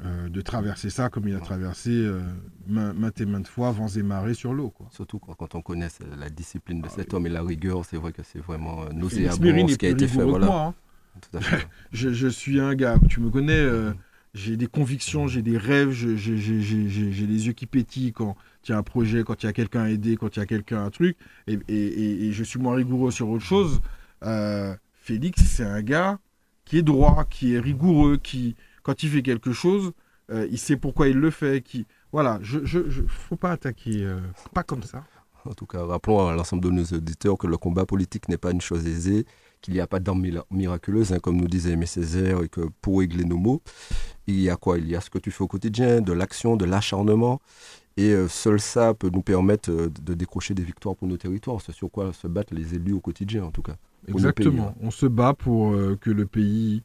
[0.04, 2.22] euh, de traverser ça comme il a traversé euh,
[2.68, 4.70] main- maintes et maintes fois vents et marées sur l'eau.
[4.70, 4.88] quoi.
[4.92, 7.98] Surtout quand, quand on connaît euh, la discipline de cet homme et la rigueur, c'est
[7.98, 10.24] vrai que c'est vraiment euh, nauséabond ce qui a été fait.
[10.24, 10.46] Voilà.
[10.46, 10.62] moi.
[10.66, 10.74] hein.
[11.22, 11.68] Tout à fait.
[11.92, 13.92] Je, je suis un gars, tu me connais, euh,
[14.34, 18.78] j'ai des convictions, j'ai des rêves, j'ai les yeux qui pétillent quand il y a
[18.78, 20.90] un projet, quand il y a quelqu'un à aider, quand il y a quelqu'un un
[20.90, 23.82] truc, et, je suis moins rigoureux sur autre chose.
[24.24, 26.20] Euh, Félix, c'est un gars
[26.66, 29.94] qui est droit, qui est rigoureux, qui, quand il fait quelque chose,
[30.30, 31.64] euh, il sait pourquoi il le fait.
[32.12, 34.20] Voilà, je, je, je- faut pas attaquer, euh,
[34.54, 35.04] pas comme ça.
[35.46, 38.52] En tout cas, rappelons à l'ensemble de nos auditeurs que le combat politique n'est pas
[38.52, 39.26] une chose aisée,
[39.62, 43.00] qu'il n'y a pas mira- miraculeuse, hein, comme nous disait Aimé Césaire, et que pour
[43.00, 43.62] régler nos mots,
[44.28, 44.78] il y a quoi?
[44.78, 47.42] Il y a ce que tu fais au quotidien, de l'action, de l'acharnement,
[47.98, 51.60] et euh, seul ça peut nous permettre euh, de décrocher des victoires pour nos territoires.
[51.62, 53.76] C'est sur quoi se battent les élus au quotidien, en tout cas.
[54.08, 54.74] Exactement.
[54.82, 56.84] On se bat pour euh, que le pays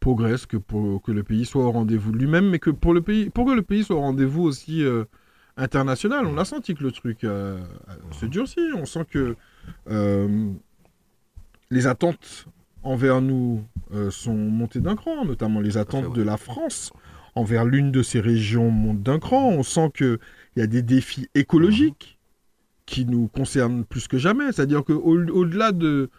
[0.00, 3.02] progresse, que, pour, que le pays soit au rendez-vous de lui-même, mais que pour, le
[3.02, 5.04] pays, pour que le pays soit au rendez-vous aussi euh,
[5.56, 6.26] international.
[6.26, 7.60] On a senti que le truc euh,
[8.12, 8.72] se durcit.
[8.76, 9.36] On sent que
[11.70, 12.46] les attentes
[12.82, 13.62] envers nous
[13.94, 16.16] euh, sont montées d'un cran, notamment les attentes ouais.
[16.16, 16.92] de la France
[17.34, 19.50] envers l'une de ces régions montent d'un cran.
[19.50, 20.18] On sent qu'il
[20.56, 22.18] y a des défis écologiques
[22.86, 24.50] qui nous concernent plus que jamais.
[24.50, 26.10] C'est-à-dire qu'au-delà de,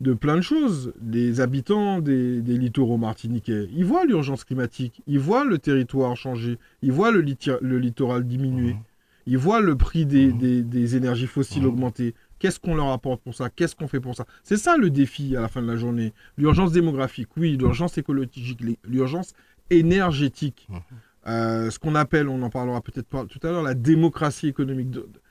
[0.00, 5.18] de plein de choses, les habitants des, des littoraux martiniquais, ils voient l'urgence climatique, ils
[5.18, 8.80] voient le territoire changer, ils voient le, littoral diminuer, Mhm.
[9.26, 10.38] ils voient le prix des, Mhm.
[10.38, 11.68] des- des énergies fossiles Mhm.
[11.68, 12.14] augmenter.
[12.42, 13.50] Qu'est-ce qu'on leur apporte pour ça?
[13.50, 14.24] Qu'est-ce qu'on fait pour ça?
[14.42, 16.12] C'est ça le défi à la fin de la journée.
[16.36, 19.34] L'urgence démographique, oui, l'urgence écologique, l'urgence
[19.70, 20.66] énergétique.
[20.68, 20.76] Mmh.
[21.28, 24.88] Euh, ce qu'on appelle, on en parlera peut-être tout à l'heure, la démocratie économique.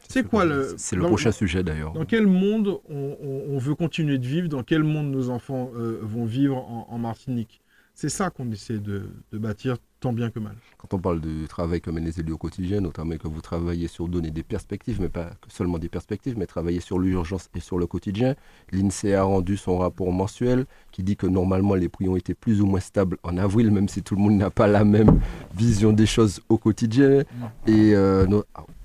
[0.07, 0.73] C'est quoi le...
[0.77, 1.91] C'est le prochain sujet d'ailleurs.
[1.91, 4.47] Dans quel monde on, veut continuer de vivre?
[4.47, 7.61] Dans quel monde nos enfants euh, vont vivre en Martinique?
[7.93, 10.55] C'est ça qu'on essaie de, bâtir tant bien que mal.
[10.77, 14.07] Quand on parle du travail comme les élus au quotidien, notamment que vous travaillez sur
[14.07, 17.85] donner des perspectives, mais pas seulement des perspectives, mais travailler sur l'urgence et sur le
[17.85, 18.35] quotidien,
[18.71, 22.61] l'INSEE a rendu son rapport mensuel qui dit que normalement les prix ont été plus
[22.61, 25.21] ou moins stables en avril, même si tout le monde n'a pas la même
[25.55, 27.23] vision des choses au quotidien.
[27.67, 28.25] Et euh,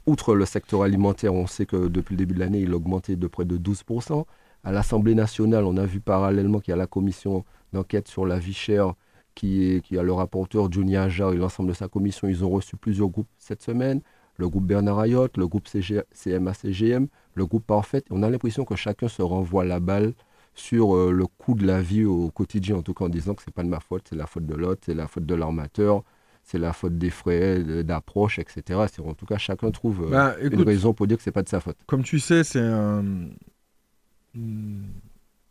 [0.04, 3.16] outre le secteur alimentaire, on sait que depuis le début de l'année, il a augmenté
[3.16, 4.24] de près de 12%.
[4.64, 8.38] À l'Assemblée nationale, on a vu parallèlement qu'il y a la commission d'enquête sur la
[8.38, 8.94] vie chère
[9.36, 12.26] qui, a le rapporteur Johnny Ajar et l'ensemble de sa commission.
[12.26, 14.00] Ils ont reçu plusieurs groupes cette semaine.
[14.38, 18.02] Le groupe Bernard Ayotte, le groupe CMA-CGM, le groupe Parfait.
[18.10, 20.14] On a l'impression que chacun se renvoie la balle
[20.54, 23.42] sur euh, le coût de la vie au quotidien, en tout cas en disant que
[23.42, 25.34] ce n'est pas de ma faute, c'est la faute de l'autre, c'est la faute de
[25.34, 26.02] l'armateur,
[26.42, 28.80] c'est la faute des frais d'approche, etc.
[29.04, 31.42] En tout cas, chacun trouve euh, bah, une raison pour dire que ce n'est pas
[31.42, 31.76] de sa faute.
[31.86, 33.04] Comme tu sais, c'est un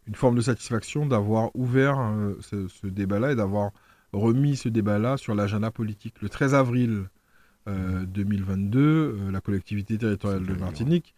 [0.07, 3.71] une forme de satisfaction d'avoir ouvert euh, ce, débat-là et d'avoir
[4.13, 6.15] remis ce débat-là sur l'agenda politique.
[6.21, 7.05] Le 13 avril
[7.67, 11.15] 2022, euh, euh, la collectivité territoriale de Martinique,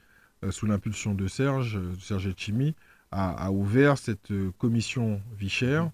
[0.52, 2.76] sous l'impulsion de Serge, Serge Etchimi,
[3.12, 5.90] a, ouvert cette commission Vichère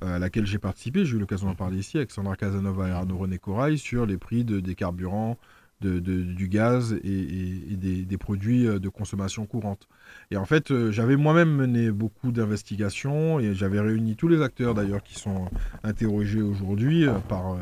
[0.00, 1.04] à laquelle j'ai participé.
[1.04, 4.16] J'ai eu l'occasion d'en parler ici avec Sandra Casanova et Arnaud René Corail sur les
[4.16, 5.36] prix des carburants,
[5.80, 9.88] du gaz et, des, produits euh, de consommation courante.
[10.30, 14.74] Et en fait, euh, j'avais moi-même mené beaucoup d'investigations et j'avais réuni tous les acteurs
[14.74, 15.48] d'ailleurs qui sont
[15.82, 17.56] interrogés aujourd'hui euh, par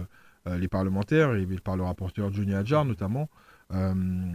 [0.59, 3.29] les parlementaires et par le rapporteur Johnny Adjar notamment.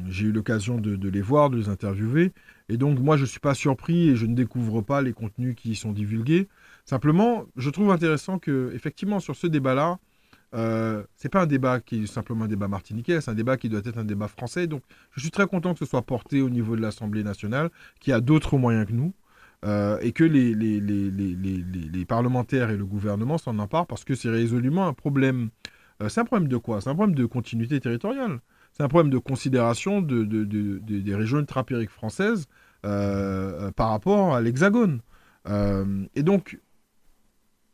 [0.10, 2.34] j'ai eu l'occasion de, les voir, de les interviewer.
[2.70, 5.56] Et donc, moi, je ne suis pas surpris et je ne découvre pas les contenus
[5.56, 6.48] qui y sont divulgués.
[6.86, 9.98] Simplement, je trouve intéressant que, effectivement, sur ce débat-là,
[10.54, 13.70] euh, c'est pas un débat qui est simplement un débat martiniquais, c'est un débat qui
[13.70, 14.68] doit être un débat français.
[14.68, 18.12] Donc, je suis très content que ce soit porté au niveau de l'Assemblée nationale, qui
[18.12, 19.14] a d'autres moyens que nous,
[19.66, 24.94] euh, et que les, parlementaires et le gouvernement s'en emparent, parce que c'est résolument un
[24.94, 25.50] problème.
[26.02, 26.82] Euh, c'est un problème de quoi?
[26.82, 28.40] C'est un problème de continuité territoriale.
[28.74, 32.48] C'est un problème de considération de, de, de, des régions ultrapériques françaises
[32.86, 35.02] euh, par rapport à l'Hexagone.
[36.16, 36.60] et donc,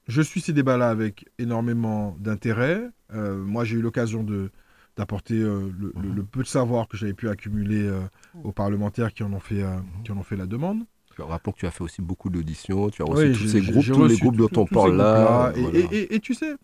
[0.10, 2.89] je suis ces débats-là avec énormément d'intérêt.
[3.13, 4.52] Euh, moi, j'ai eu l'occasion de
[4.98, 6.13] d'apporter euh, mhm.
[6.13, 8.02] le, peu de savoir que j'avais pu accumuler euh,
[8.43, 9.84] aux parlementaires qui en ont fait, mhm.
[10.04, 10.84] qui en ont fait la demande.
[11.17, 14.06] Rappelons que tu as fait aussi beaucoup d'auditions, tu as reçu tous ces groupes, tous
[14.06, 15.54] les groupes dont on parle là.
[15.91, 16.56] Et, tu sais,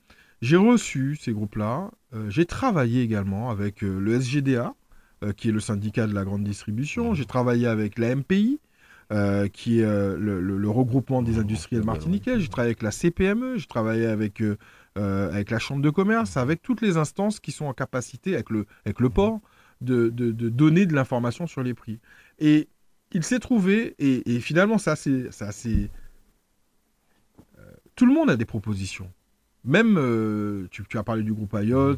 [0.42, 1.92] j'ai reçu ces groupes-là,
[2.30, 4.74] j'ai travaillé également avec le SGDA,
[5.36, 7.16] qui est le syndicat de la grande distribution, mhm.
[7.16, 8.60] j'ai travaillé avec la MPI,
[9.12, 12.40] euh, qui est euh, le, regroupement des industriels martiniquais.
[12.40, 14.58] J'ai travaillé avec la CPME, j'ai travaillé avec, euh,
[14.96, 18.66] avec la Chambre de commerce, avec toutes les instances qui sont en capacité, avec le,
[18.84, 19.42] avec le port,
[19.82, 22.00] de, de, donner de l'information sur les prix.
[22.40, 22.68] Et
[23.12, 25.30] il s'est trouvé, et, finalement, ça c'est...
[27.96, 29.12] tout le monde a des propositions.
[29.66, 31.94] Même, tu, tu, as parlé du groupe IOT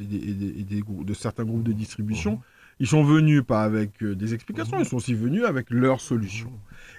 [0.00, 2.40] et, des, de certains groupes de distribution.
[2.78, 6.52] Ils sont venus pas avec euh, des explications, ils sont aussi venus avec leurs solutions.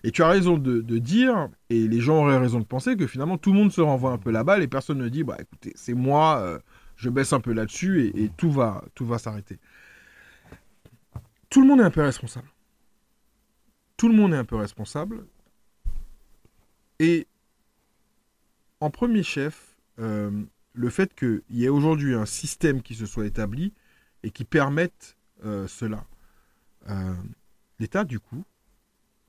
[0.04, 3.38] Et tu as raison de, dire, et les gens auraient raison de penser que finalement
[3.38, 5.74] tout le monde se renvoie un peu la balle et personne ne dit, bah écoutez,
[5.76, 6.60] c'est moi, euh,
[6.96, 9.60] je baisse un peu là-dessus et, tout va, tout va s'arrêter.
[11.50, 12.48] Tout le monde est un peu responsable.
[13.98, 15.26] Tout le monde est un peu responsable.
[17.00, 17.28] Et
[18.80, 20.32] en premier chef, euh,
[20.74, 23.74] le fait qu'il y ait aujourd'hui un système qui se soit établi
[24.24, 26.06] et qui permette cela.
[26.90, 27.14] Euh,
[27.80, 28.44] L'État, du coup,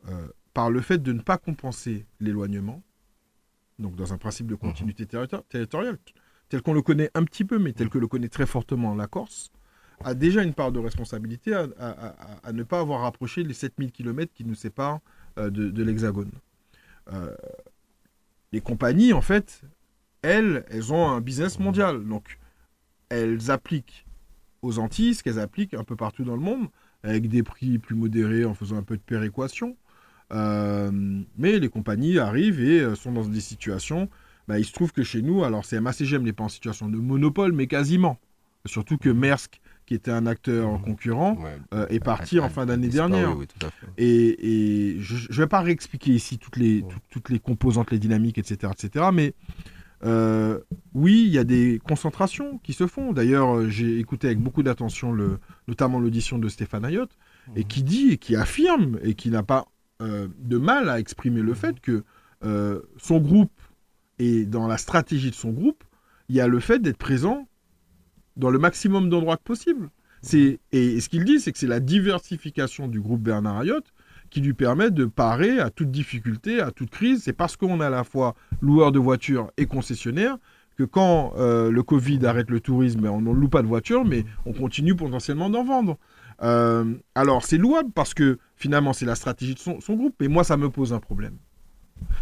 [0.09, 2.83] euh, par le fait de ne pas compenser l'éloignement,
[3.79, 4.61] donc dans un principe de mhm.
[4.61, 5.99] continuité territoriale,
[6.49, 9.07] tel qu'on le connaît un petit peu, mais tel que le connaît très fortement la
[9.07, 9.51] Corse,
[10.05, 14.45] a déjà une part de responsabilité à, ne pas avoir rapproché les 7000 km qui
[14.45, 15.01] nous séparent
[15.37, 16.31] de, l'Hexagone.
[18.53, 19.63] les compagnies, en fait,
[20.23, 22.05] elles, elles ont un business mondial.
[22.07, 22.39] Donc,
[23.09, 24.07] elles appliquent
[24.63, 26.69] aux Antilles, ce qu'elles appliquent un peu partout dans le monde,
[27.03, 29.77] avec des prix plus modérés en faisant un peu de péréquation.
[30.33, 30.91] Euh,
[31.39, 34.09] mais les compagnies arrivent et euh, sont dans des situations.
[34.47, 37.53] Bah, il se trouve que chez nous, alors CMA-CGM n'est pas en situation de monopole,
[37.53, 38.19] mais quasiment.
[38.67, 41.39] Surtout que Maersk, qui était un acteur concurrent,
[41.73, 43.35] euh, est parti en fin d'année dernière.
[43.97, 48.73] et, je ne vais pas réexpliquer ici toutes les, toutes les composantes, les dynamiques, etc.
[48.73, 49.07] etc.
[49.13, 49.35] mais
[50.05, 50.61] euh,
[50.95, 53.13] oui, il y a des concentrations qui se font.
[53.13, 57.17] D'ailleurs, euh, j'ai écouté avec beaucoup d'attention, le, notamment l'audition de Stéphane Ayotte,
[57.57, 59.67] et qui dit, et qui affirme, et qui n'a pas
[60.01, 62.05] euh, de mal à exprimer le fait que
[62.45, 63.51] euh, son groupe
[64.21, 65.83] et dans la stratégie de son groupe,
[66.29, 67.49] il y a le fait d'être présent
[68.37, 69.91] dans le maximum d'endroits possible.
[70.23, 73.93] C'est, et, ce qu'il dit, c'est que c'est la diversification du groupe Bernard Ayotte
[74.31, 77.23] qui lui permet de parer à toute difficulté, à toute crise.
[77.25, 80.39] C'est parce qu'on est à la fois loueur de voitures et concessionnaire
[80.79, 84.25] que quand euh, le Covid arrête le tourisme, on ne loue pas de voitures, mais
[84.47, 85.99] on continue potentiellement d'en vendre.
[86.43, 90.45] Euh, alors c'est louable parce que finalement c'est la stratégie de son, groupe, mais moi
[90.45, 91.37] ça me pose un problème.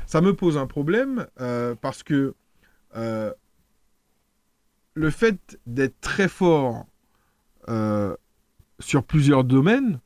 [0.07, 2.35] Ça me pose un problème euh, parce que
[4.95, 6.87] le fait d'être très fort
[8.81, 10.01] sur plusieurs domaines, ben,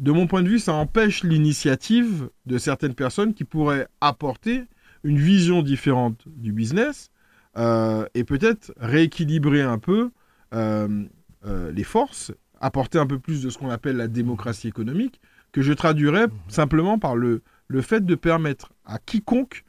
[0.00, 4.64] de mon point de vue, ça empêche l'initiative de certaines personnes qui pourraient apporter
[5.04, 7.10] une vision différente du business
[7.56, 10.10] euh, et peut-être rééquilibrer un peu
[10.54, 11.04] euh,
[11.46, 15.20] euh, les forces, apporter un peu plus de ce qu'on appelle la démocratie économique,
[15.52, 19.64] que je traduirais simplement par le, le fait de permettre à quiconque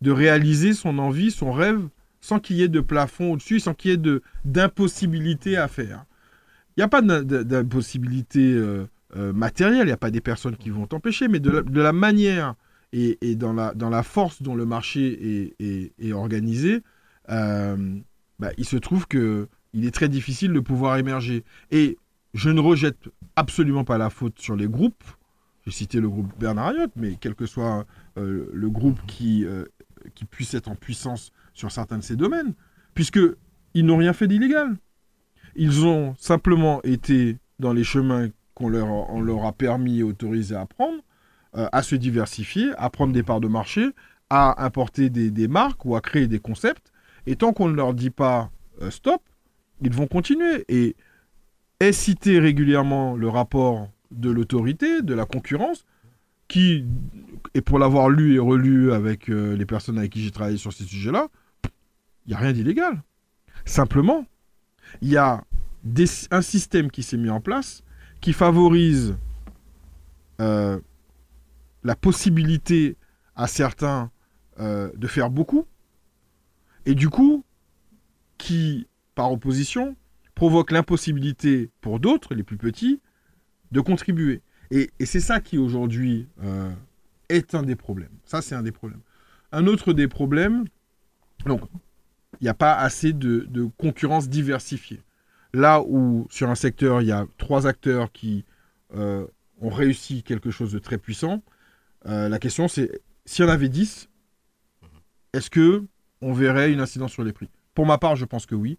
[0.00, 1.88] de réaliser son envie, son rêve,
[2.20, 6.04] sans qu'il y ait de plafond au-dessus, sans qu'il y ait d'impossibilité à faire.
[6.76, 8.58] Il n'y a pas d'impossibilité
[9.16, 12.54] matérielle, il n'y a pas des personnes qui vont t'empêcher, mais de la, manière
[12.92, 16.82] et, dans, la, force dont le marché est, organisé,
[17.30, 17.98] euh,
[18.38, 21.44] bah, il se trouve que il est très difficile de pouvoir émerger.
[21.70, 21.96] Et
[22.34, 25.04] je ne rejette absolument pas la faute sur les groupes.
[25.64, 27.86] J'ai cité le groupe Bernard Ayotte, mais quel que soit
[28.18, 29.64] euh, le groupe qui, euh,
[30.16, 32.54] qui puisse être en puissance sur certains de ces domaines,
[32.94, 34.76] puisqu'ils n'ont rien fait d'illégal.
[35.54, 38.28] Ils ont simplement été dans les chemins
[38.60, 41.02] qu'on leur, on leur a permis et autorisé à prendre,
[41.54, 43.88] à se diversifier, à prendre des parts de marché,
[44.28, 46.92] à importer des, des marques ou à créer des concepts
[47.26, 48.50] et tant qu'on ne leur dit pas
[48.82, 49.22] euh, stop,
[49.82, 50.64] ils vont continuer.
[50.68, 50.96] Et
[51.80, 55.84] est cité régulièrement le rapport de l'autorité, de la concurrence,
[56.48, 56.84] qui,
[57.54, 60.72] et pour l'avoir lu et relu avec euh, les personnes avec qui j'ai travaillé sur
[60.72, 61.28] ces sujets-là,
[62.26, 63.02] il n'y a rien d'illégal.
[63.64, 64.26] Simplement,
[65.00, 65.44] il y a
[66.30, 67.82] un système qui s'est mis en place
[68.20, 69.16] qui favorise
[70.40, 70.78] euh,
[71.84, 72.96] la possibilité
[73.36, 74.10] à certains
[74.58, 75.64] de faire beaucoup
[76.86, 77.44] et du coup,
[78.38, 79.96] qui, par opposition,
[80.34, 83.00] provoque l'impossibilité pour d'autres, les plus petits,
[83.70, 84.40] de contribuer.
[84.70, 86.72] Et, c'est ça qui aujourd'hui euh,
[87.28, 88.12] est un des problèmes.
[88.24, 89.02] Ça, c'est un des problèmes.
[89.52, 90.64] Un autre des problèmes,
[91.44, 91.60] donc,
[92.40, 95.02] il n'y a pas assez de, concurrence diversifiée.
[95.52, 98.44] Là où sur un secteur, il y a trois acteurs qui
[98.94, 99.26] euh,
[99.60, 101.42] ont réussi quelque chose de très puissant,
[102.06, 104.08] euh, la question c'est, s'il y en avait dix,
[105.32, 105.84] est-ce que
[106.22, 107.48] on verrait une incidence sur les prix?
[107.74, 108.78] Pour ma part, je pense que oui.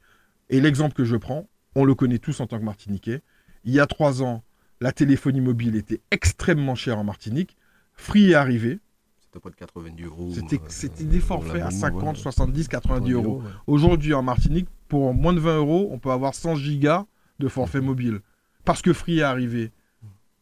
[0.50, 3.22] Et l'exemple que je prends, on le connaît tous en tant que Martiniquais.
[3.64, 4.44] Il y a trois ans,
[4.82, 7.58] la téléphonie mobile était extrêmement chère en Martinique.
[7.94, 8.80] Free est arrivé.
[9.22, 10.34] C'était pas de 90 euros.
[10.68, 13.44] C'était des forfaits à 50, 70, 90 euros.
[13.66, 17.06] Aujourd'hui, en Martinique, pour moins de 20 euros, on peut avoir 100 gigas
[17.40, 18.20] de forfait mobile.
[18.66, 19.72] Parce que Free est arrivé.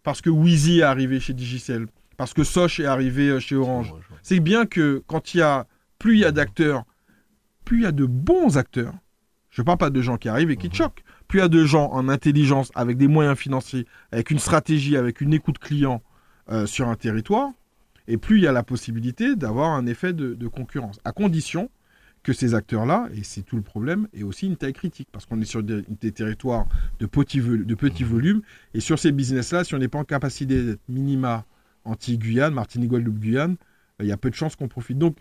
[0.02, 1.86] Parce que Wheezy est arrivé chez Digicel.
[2.18, 3.94] Parce que Soch est arrivé euh, chez Orange.
[4.24, 5.68] C'est bien que quand il y a
[6.00, 6.86] plus il y a d'acteurs,
[7.64, 8.96] plus il y a de bons acteurs.
[9.52, 11.04] Je ne parle pas de gens qui arrivent et qui te choquent.
[11.28, 14.98] Plus il y a de gens en intelligence, avec des moyens financiers, avec une stratégie,
[14.98, 16.02] avec une écoute client
[16.52, 17.52] euh, sur un territoire,
[18.08, 21.00] et plus il y a la possibilité d'avoir un effet de, concurrence.
[21.06, 21.70] À condition
[22.24, 25.08] que ces acteurs-là, et c'est tout le problème, aient aussi une taille critique.
[25.12, 26.66] Parce qu'on est sur des, territoires
[27.00, 28.10] de petits, de petits mhm.
[28.10, 28.42] volumes,
[28.74, 31.46] et sur ces business-là, si on n'est pas en capacité d'être minima
[31.86, 33.56] anti-Guyane, Martinique, Guadeloupe, Guyane,
[34.00, 34.98] il y a peu de chances qu'on profite.
[34.98, 35.18] Donc,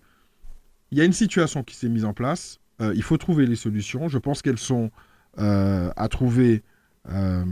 [0.90, 2.58] il y a une situation qui s'est mise en place.
[2.80, 4.08] Euh, il faut trouver les solutions.
[4.08, 4.90] Je pense qu'elles sont
[5.38, 6.62] euh, à trouver
[7.11, 7.44] euh,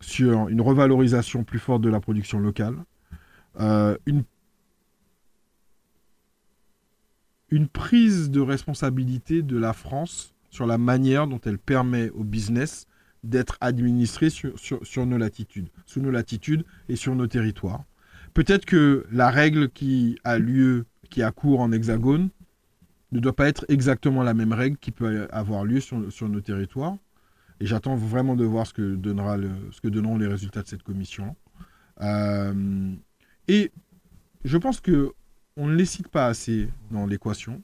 [0.00, 2.76] sur une revalorisation plus forte de la production locale,
[4.06, 4.24] une,
[7.50, 12.86] une prise de responsabilité de la France sur la manière dont elle permet au business
[13.24, 17.84] d'être administré sur, nos latitudes, sous nos latitudes et sur nos territoires.
[18.34, 22.28] Peut-être que la règle qui a lieu, qui a cours en hexagone,
[23.12, 26.96] ne doit pas être exactement la même règle qui peut avoir lieu sur, nos territoires.
[27.60, 29.38] Et j'attends vraiment de voir ce que, donnera
[29.70, 31.36] ce que donneront les résultats de cette commission.
[32.00, 32.92] Euh,
[33.46, 33.70] et
[34.44, 35.12] je pense que
[35.56, 37.62] on ne les cite pas assez dans l'équation,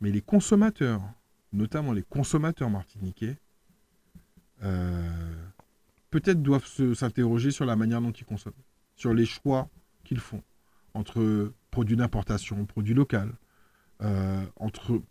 [0.00, 1.02] mais les consommateurs,
[1.52, 3.36] notamment les consommateurs martiniquais,
[4.62, 5.34] euh,
[6.10, 8.54] peut-être doivent s'interroger sur la manière dont ils consomment,
[8.96, 9.68] sur les choix
[10.04, 10.42] qu'ils font
[10.94, 13.18] entre produits d'importation, produits locaux,
[14.02, 15.02] euh, entre...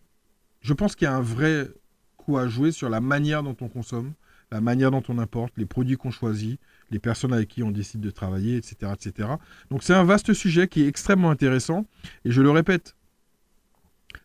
[0.62, 1.70] Je pense qu'il y a un vrai
[2.18, 4.14] coup à jouer sur la manière dont on consomme,
[4.52, 6.60] la manière dont on importe, les produits qu'on choisit,
[6.96, 8.94] les personnes avec qui on décide de travailler, etc.
[8.94, 9.30] etc.
[9.70, 11.86] Donc c'est un vaste sujet qui est extrêmement intéressant.
[12.24, 12.96] Et je le répète,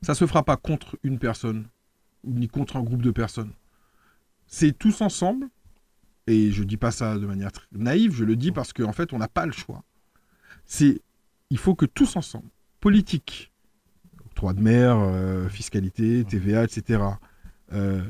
[0.02, 1.66] ça ne se fera pas contre une personne,
[2.24, 3.52] ni contre un groupe de personnes.
[4.46, 5.48] C'est tous ensemble,
[6.28, 9.12] et je ne dis pas ça de manière naïve, je le dis parce qu'en fait,
[9.12, 9.82] on n'a pas le choix.
[10.64, 11.02] C'est,
[11.50, 13.50] il faut que tous ensemble, politique,
[14.36, 17.02] droit de mer, euh, fiscalité, TVA, etc.,
[17.72, 18.00] euh,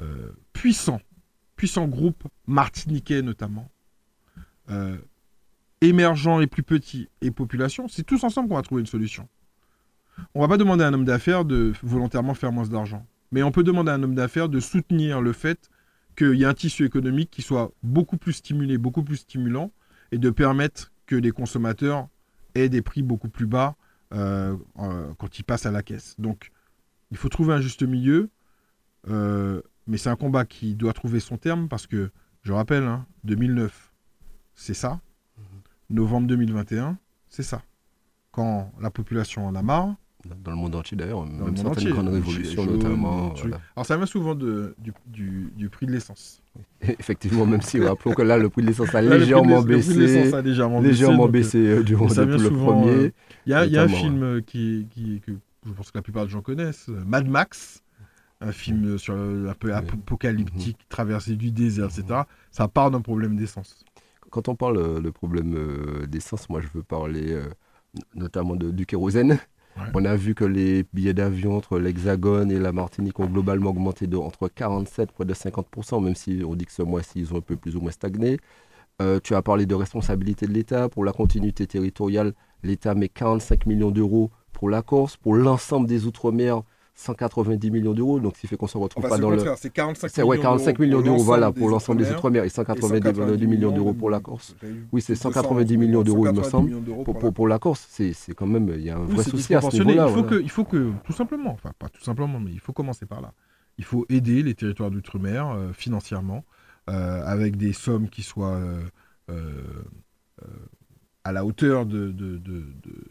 [0.00, 1.00] euh, puissants,
[1.54, 3.70] puissants groupes martiniquais notamment,
[4.70, 4.96] euh,
[5.80, 9.28] émergents et plus petits et population, c'est tous ensemble qu'on va trouver une solution.
[10.34, 13.50] On va pas demander à un homme d'affaires de volontairement faire moins d'argent, mais on
[13.50, 15.70] peut demander à un homme d'affaires de soutenir le fait
[16.16, 19.72] qu'il y ait un tissu économique qui soit beaucoup plus stimulé, beaucoup plus stimulant,
[20.12, 22.08] et de permettre que les consommateurs
[22.54, 23.76] aient des prix beaucoup plus bas
[24.12, 26.14] euh, euh, quand ils passent à la caisse.
[26.18, 26.50] Donc,
[27.10, 28.28] il faut trouver un juste milieu,
[29.06, 32.10] mais c'est un combat qui doit trouver son terme parce que,
[32.42, 33.89] je rappelle, hein, 2009,
[34.60, 35.00] c'est ça.
[35.88, 36.98] Novembre 2021,
[37.28, 37.62] c'est ça.
[38.30, 39.94] Quand la population en a marre,
[40.44, 43.32] Dans le monde entier d'ailleurs, le même certaines grandes révolutions notamment.
[43.34, 43.60] voilà.
[43.74, 46.42] Alors ça vient souvent de, du, du- du prix de l'essence.
[46.82, 49.94] Effectivement, même si rappelons que là, le prix de l'essence a légèrement l'ess- le prix
[49.94, 50.34] de l'essence baissé.
[50.36, 51.58] a légèrement Légèrement baissé.
[51.58, 52.90] euh, baissé euh, durant le souvent, premier.
[52.92, 53.10] euh,
[53.46, 55.32] Il y a, il y a un film euh, qui, qui- que
[55.66, 57.82] je pense que la plupart des gens connaissent, euh, Mad Max,
[58.42, 62.20] un film euh, sur un peu apocalyptique, traversée du désert, etc.
[62.50, 63.84] Ça part d'un problème d'essence.
[64.30, 67.44] Quand on parle euh, de problème euh, d'essence, moi je veux parler euh,
[68.14, 69.38] notamment de- du kérosène.
[69.76, 69.82] Ouais.
[69.94, 74.06] On a vu que les billets d'avion entre l'Hexagone et la Martinique ont globalement augmenté
[74.06, 77.38] de entre 47 près de 50%, même si on dit que ce mois-ci ils ont
[77.38, 78.38] un peu plus ou moins stagné.
[79.00, 80.88] Euh, tu as parlé de responsabilité de l'État.
[80.88, 85.16] Pour la continuité territoriale, l'État met 45 millions d'euros pour la Corse.
[85.16, 86.62] Pour l'ensemble des Outre-mer,
[86.94, 88.20] 190 millions d'euros.
[88.20, 89.42] Donc, ce qui fait qu'on ne se retrouve pas dans le.
[89.56, 93.70] c'est 45 C'est ouais, 45 millions d'euros, voilà, pour l'ensemble des Outre-mer et 190 millions
[93.72, 94.54] d'euros pour la Corse.
[94.92, 96.70] Oui, c'est 190 millions d'euros, il me semble.
[97.04, 99.54] Pour, pour, pour la Corse, c'est quand même, il y a un Oui, vrai souci
[99.54, 100.06] à ce niveau-là.
[100.08, 100.28] Il faut, voilà.
[100.38, 103.20] que, il faut que, tout simplement, enfin pas tout simplement, mais il faut commencer par
[103.20, 103.32] là.
[103.78, 106.44] Il faut aider les territoires d'outre-mer euh, financièrement,
[106.90, 108.60] euh, avec des sommes qui soient
[109.30, 109.44] euh,
[111.24, 113.06] à la hauteur de, de- de- de- de-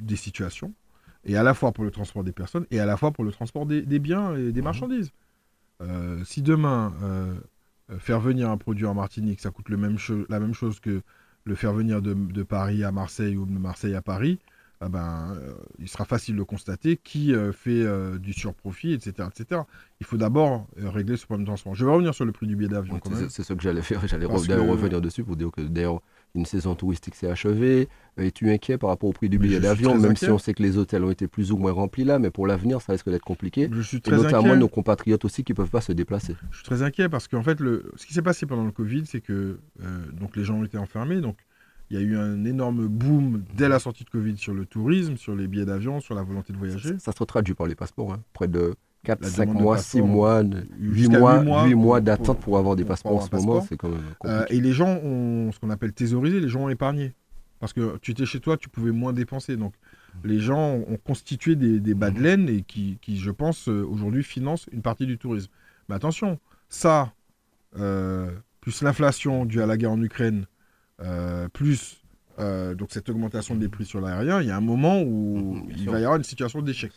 [0.00, 0.72] des situations,
[1.26, 3.32] et à la fois pour le transport des personnes, et à la fois pour le
[3.32, 4.64] transport des, des biens et des Mhm.
[4.64, 5.10] marchandises.
[5.82, 7.34] Euh, si demain, euh,
[7.98, 11.02] faire venir un produit en Martinique, ça coûte le même cho- la même chose que
[11.44, 14.38] le faire venir de, de Paris à Marseille ou de Marseille à Paris,
[14.80, 17.84] ah ben, euh, il sera facile de constater qui fait
[18.18, 19.62] du surprofit, etc., etc.
[20.00, 21.74] Il faut d'abord régler ce problème de transport.
[21.74, 24.06] Je vais revenir sur le prix du billet d'avion c'est- ce que j'allais faire.
[24.06, 26.00] J'allais que- revenir dessus pour dire que d'ailleurs
[26.34, 27.88] une saison touristique s'est achevée.
[28.18, 30.26] Euh, Es-tu inquiet par rapport au prix du billet d'avion, même inquiet.
[30.26, 32.46] si on sait que les hôtels ont été plus ou moins remplis là, mais pour
[32.46, 33.68] l'avenir, ça risque d'être compliqué.
[33.72, 34.56] Je suis Et très notamment inquiet.
[34.56, 36.34] nos compatriotes aussi qui ne peuvent pas se déplacer.
[36.50, 39.06] Je suis très inquiet parce qu'en fait, le, ce qui s'est passé pendant le Covid,
[39.06, 41.20] c'est que euh, donc les gens ont été enfermés.
[41.20, 41.36] Donc,
[41.90, 45.16] il y a eu un énorme boom dès la sortie de Covid sur le tourisme,
[45.16, 46.94] sur les billets d'avion, sur la volonté de voyager.
[46.98, 48.12] Ça, ça se traduit par les passeports.
[48.14, 48.22] hein.
[48.32, 48.74] Près de
[49.04, 51.74] 4, La 5 demande de mois, passeport, 6 mois, 8 jusqu'à mois, huit mois 8
[51.74, 53.60] mois pour- d'attente pour avoir des passeports en ce moment.
[53.68, 54.56] C'est quand même Euh, compliqué.
[54.56, 57.12] et les gens ont ce qu'on appelle thésaurisé, les gens ont épargné.
[57.60, 59.56] Parce que tu étais chez toi, tu pouvais moins dépenser.
[59.56, 59.74] Donc
[60.24, 63.84] les gens ont constitué des, des bas de laine et qui, qui, je pense, euh,
[63.88, 65.50] aujourd'hui financent une partie du tourisme.
[65.88, 66.38] Mais attention,
[66.68, 67.12] ça,
[67.78, 68.30] euh,
[68.60, 70.46] plus l'inflation due à la guerre en Ukraine,
[71.02, 72.00] euh, plus
[72.38, 75.70] euh, donc cette augmentation des prix sur l'aérien, il y a un moment où Mhm,
[75.76, 76.92] il va y avoir une situation d'échec.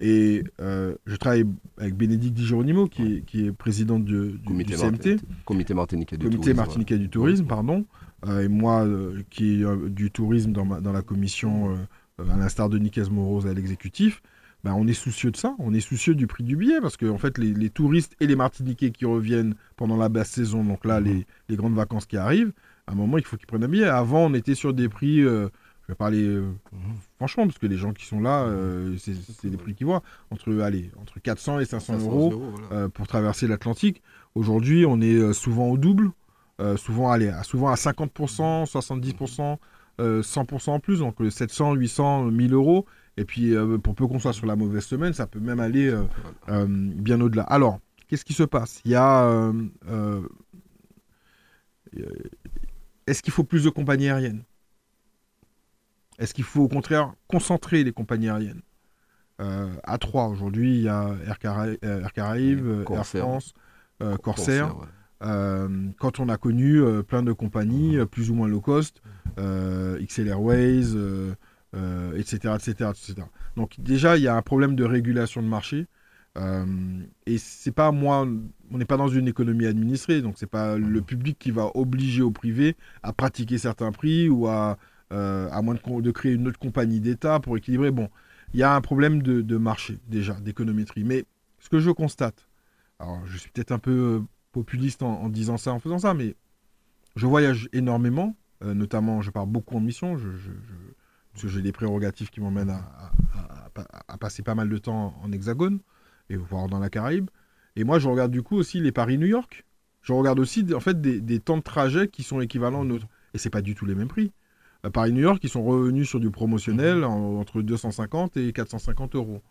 [0.00, 1.44] Et euh, je travaille
[1.76, 5.44] avec Bénédicte Di Geronimo, qui, est, qui est présidente du, du- Comité, du CMT Martinique,
[5.44, 7.84] comité martiniquais du comité tourisme, martiniquais du tourisme, pardon,
[8.26, 11.76] euh, et moi euh, qui est du tourisme dans, ma- dans la commission,
[12.18, 14.22] à l'instar de Nicaise Morose à l'exécutif,
[14.64, 17.06] ben, on est soucieux de ça, on est soucieux du prix du billet, parce que
[17.06, 20.84] en fait, les, les touristes et les Martiniquais qui reviennent pendant la basse saison, donc
[20.84, 22.52] là, les, les grandes vacances qui arrivent,
[22.88, 23.84] à un moment, il faut qu'ils prennent un billet.
[23.84, 25.22] Avant, on était sur des prix,
[25.88, 26.52] je vais parler euh,
[27.16, 30.60] franchement, parce que les gens qui sont là, euh, c'est les prix qu'ils voient, entre,
[30.60, 32.66] allez, entre 400 et 500, 500 euros voilà.
[32.72, 34.02] euh, pour traverser l'Atlantique.
[34.34, 36.10] Aujourd'hui, on est souvent au double,
[36.76, 39.56] souvent, allez, à, souvent à 50%, 70%,
[40.00, 42.84] euh, 100% en plus, donc euh, 700, 800, 1000 euros.
[43.16, 45.92] Et puis, pour peu qu'on soit sur la mauvaise semaine, ça peut même aller
[46.46, 47.42] bien au-delà.
[47.44, 48.80] Alors, qu'est-ce qui se passe?
[48.84, 49.52] Il y a.
[53.06, 54.44] Est-ce qu'il faut plus de compagnies aériennes?
[56.18, 58.62] Est-ce qu'il faut au contraire concentrer les compagnies aériennes
[59.40, 62.66] Euh, À trois, aujourd'hui, il y a Air, Cara- Air Caraïbes,
[63.20, 63.28] Air.
[63.28, 63.54] France,
[64.02, 64.76] euh, Corsair.
[64.78, 64.86] ouais.
[65.24, 69.02] Euh, quand on a connu euh, plein de compagnies euh, plus ou moins low cost,
[69.38, 70.94] euh, XL Airways,
[72.16, 73.14] etc., etc., etc.
[73.56, 75.86] Donc déjà, il y a un problème de régulation de marché.
[77.26, 78.24] Et c'est pas moi,
[78.70, 82.22] on n'est pas dans une économie administrée, donc c'est pas le public qui va obliger
[82.22, 84.78] au privé à pratiquer certains prix ou à,
[85.12, 87.90] euh, à moins de, de, créer une autre compagnie d'État pour équilibrer.
[87.90, 88.10] Bon,
[88.52, 91.04] il y a un problème de, marché déjà, d'économétrie.
[91.04, 91.24] Mais
[91.58, 92.48] ce que je constate,
[92.98, 94.20] alors je suis peut-être un peu euh,
[94.52, 96.34] populiste en, disant ça, en faisant ça, mais
[97.16, 100.28] je voyage énormément, euh, notamment je pars beaucoup en mission, je,
[101.32, 103.12] parce que j'ai des prérogatives qui m'emmènent à,
[104.08, 105.80] à, passer pas mal de temps en hexagone
[106.30, 107.30] et voire dans la Caraïbe.
[107.76, 109.64] Et moi, je regarde du coup aussi les Paris-New York.
[110.02, 113.06] Je regarde aussi en fait des, des, temps de trajet qui sont équivalents aux nôtres.
[113.34, 114.32] Et c'est pas du tout les mêmes prix.
[114.92, 119.42] Paris-New York, ils sont revenus sur du promotionnel en, entre 250 et 450 euros.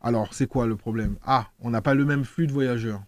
[0.00, 1.16] Alors, c'est quoi le problème?
[1.24, 3.02] Ah, on n'a pas le même flux de voyageurs.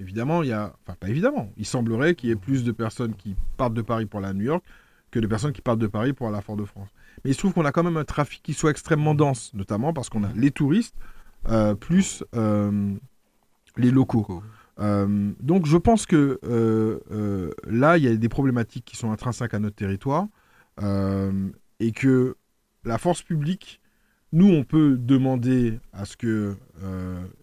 [0.00, 0.74] Évidemment, il y a.
[0.82, 1.50] Enfin, pas évidemment.
[1.56, 4.44] Il semblerait qu'il y ait plus de personnes qui partent de Paris pour la New
[4.44, 4.64] York
[5.10, 6.88] que de personnes qui partent de Paris pour la Fort-de-France.
[7.24, 9.92] Mais il se trouve qu'on a quand même un trafic qui soit extrêmement dense, notamment
[9.92, 10.94] parce qu'on a les touristes
[11.48, 12.94] euh, plus euh,
[13.76, 14.42] les locaux.
[14.78, 16.38] Euh, donc je pense que
[17.66, 20.28] là, il y a des problématiques qui sont intrinsèques à notre territoire
[20.80, 22.36] et que
[22.84, 23.80] la force publique,
[24.32, 26.56] nous, on peut demander à ce qu'il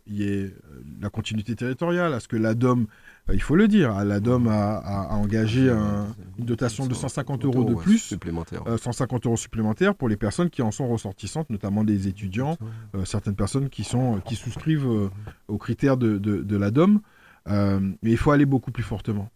[0.07, 0.53] y ait
[1.01, 2.87] la continuité territoriale, à ce que l'ADOM
[3.33, 6.07] il faut le dire, l'ADOM a, a, a, engagé un,
[6.37, 8.63] une dotation de 150 euros de plus, supplémentaire.
[8.67, 12.57] Euh, 150 euros supplémentaires pour les personnes qui en sont ressortissantes, notamment des étudiants,
[12.95, 15.09] euh, certaines personnes qui, sont, qui souscrivent euh,
[15.47, 17.01] aux critères de, de, de l'ADOM.
[17.47, 19.29] mais il faut aller beaucoup plus fortement.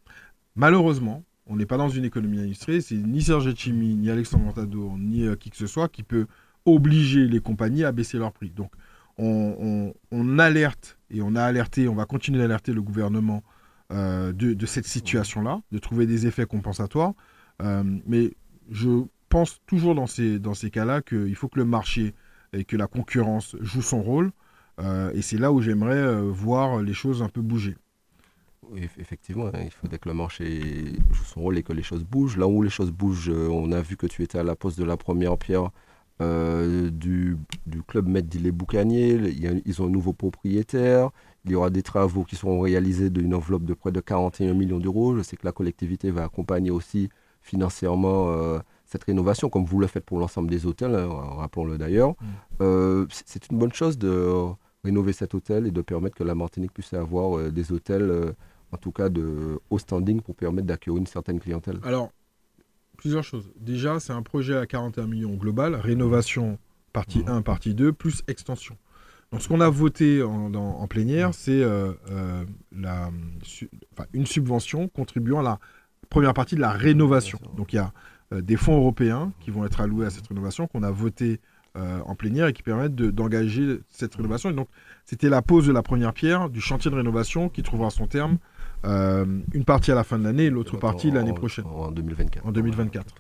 [0.56, 4.98] Malheureusement, on n'est pas dans une économie industrielle, c'est ni Serge Chimie, ni Alexandre Montadour,
[4.98, 6.28] ni qui que ce soit qui peut
[6.66, 8.52] obliger les compagnies à baisser leurs prix.
[8.52, 8.72] Donc,
[9.18, 13.44] on, alerte, et on a alerté, on va continuer d'alerter le gouvernement
[13.92, 17.14] euh, de, cette situation-là, de trouver des effets compensatoires.
[17.62, 18.34] Euh, mais
[18.70, 20.40] je pense toujours dans ces,
[20.72, 22.14] cas-là qu'il faut que le marché
[22.54, 24.32] et que la concurrence joue son rôle.
[24.80, 27.76] Euh, et c'est là où j'aimerais euh, voir les choses un peu bouger.
[28.72, 32.06] Oui, effectivement, hein, il faudrait que le marché joue son rôle et que les choses
[32.06, 32.38] bougent.
[32.38, 34.80] Là où les choses bougent, euh, on a vu que tu étais à la poste
[34.80, 35.72] de la première pierre
[36.22, 39.20] euh, du, du, club Maître d'Île Boucanier.
[39.66, 41.10] Ils ont un nouveau propriétaire.
[41.46, 44.80] Il y aura des travaux qui seront réalisés d'une enveloppe de près de 41 millions
[44.80, 45.18] d'euros.
[45.18, 47.10] Je sais que la collectivité va accompagner aussi
[47.42, 52.12] financièrement euh, cette rénovation, comme vous le faites pour l'ensemble des hôtels, hein, rappelons-le d'ailleurs.
[52.12, 52.26] Mmh.
[52.62, 54.46] Euh, c'est une bonne chose de
[54.84, 58.36] rénover cet hôtel et de permettre que la Martinique puisse avoir des hôtels,
[58.72, 61.80] en tout cas de haut standing, pour permettre d'accueillir une certaine clientèle.
[61.84, 62.12] Alors,
[62.98, 63.52] plusieurs choses.
[63.58, 66.60] Déjà, c'est un projet à 41 millions global, rénovation
[66.94, 67.30] partie mmh.
[67.30, 68.78] 1, partie 2, plus extension.
[69.32, 72.44] Donc, ce qu'on a voté en, en, en plénière, c'est euh, euh,
[72.76, 73.10] la,
[73.44, 75.60] su, enfin, une subvention contribuant à la
[76.10, 77.40] première partie de la rénovation.
[77.56, 77.94] Donc, il y a
[78.34, 81.40] euh, des fonds européens qui vont être alloués à cette rénovation qu'on a voté
[81.74, 84.50] en plénière et qui permettent d'engager de, cette rénovation.
[84.50, 84.68] Et donc,
[85.06, 88.40] c'était la pose de la première pierre du chantier de rénovation qui trouvera son terme
[88.84, 91.66] une partie à la fin de l'année l'autre partie l'année prochaine.
[91.66, 92.46] En 2024.
[92.46, 93.16] En 2024.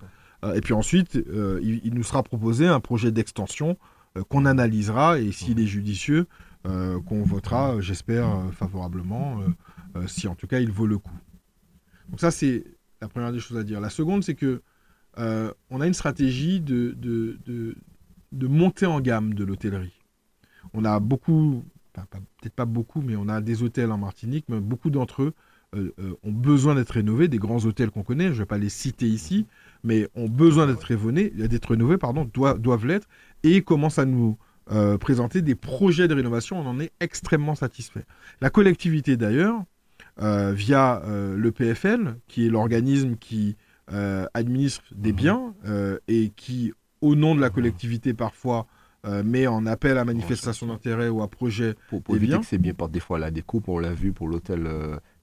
[0.55, 3.77] et puis ensuite, il, il, nous sera proposé un projet d'extension
[4.17, 6.27] euh, qu'on analysera et s'il est judicieux,
[6.67, 9.39] euh, qu'on votera, j'espère, euh, favorablement,
[10.07, 11.17] si en tout cas il vaut le coup.
[12.09, 12.65] Donc ça, c'est
[13.01, 13.79] la première des choses à dire.
[13.79, 14.61] La seconde, c'est que
[15.17, 17.75] on a une stratégie de, de, de,
[18.31, 19.99] de montée en gamme de l'hôtellerie.
[20.73, 24.89] On a beaucoup, peut-être pas beaucoup, mais on a des hôtels en Martinique, mais beaucoup
[24.89, 28.37] d'entre eux euh, euh, ont besoin d'être rénovés, des grands hôtels qu'on connaît, je ne
[28.39, 29.45] vais pas les citer ici,
[29.83, 33.07] mais ont besoin d'être rénovés, d'être rénovés pardon, doivent, doivent l'être,
[33.43, 34.37] et commencent à nous
[34.71, 38.05] euh, présenter des projets de rénovation, on en est extrêmement satisfait.
[38.39, 39.63] La collectivité d'ailleurs,
[40.21, 43.55] euh, via euh, le PFL, qui est l'organisme qui
[44.33, 45.53] administre des biens
[46.07, 48.65] et qui, au nom de la collectivité parfois,
[49.03, 52.73] met en appel à manifestation d'intérêt ou à projet pour, pour éviter que c'est bien
[52.73, 54.65] par des fois la découpe, on l'a vu pour l'hôtel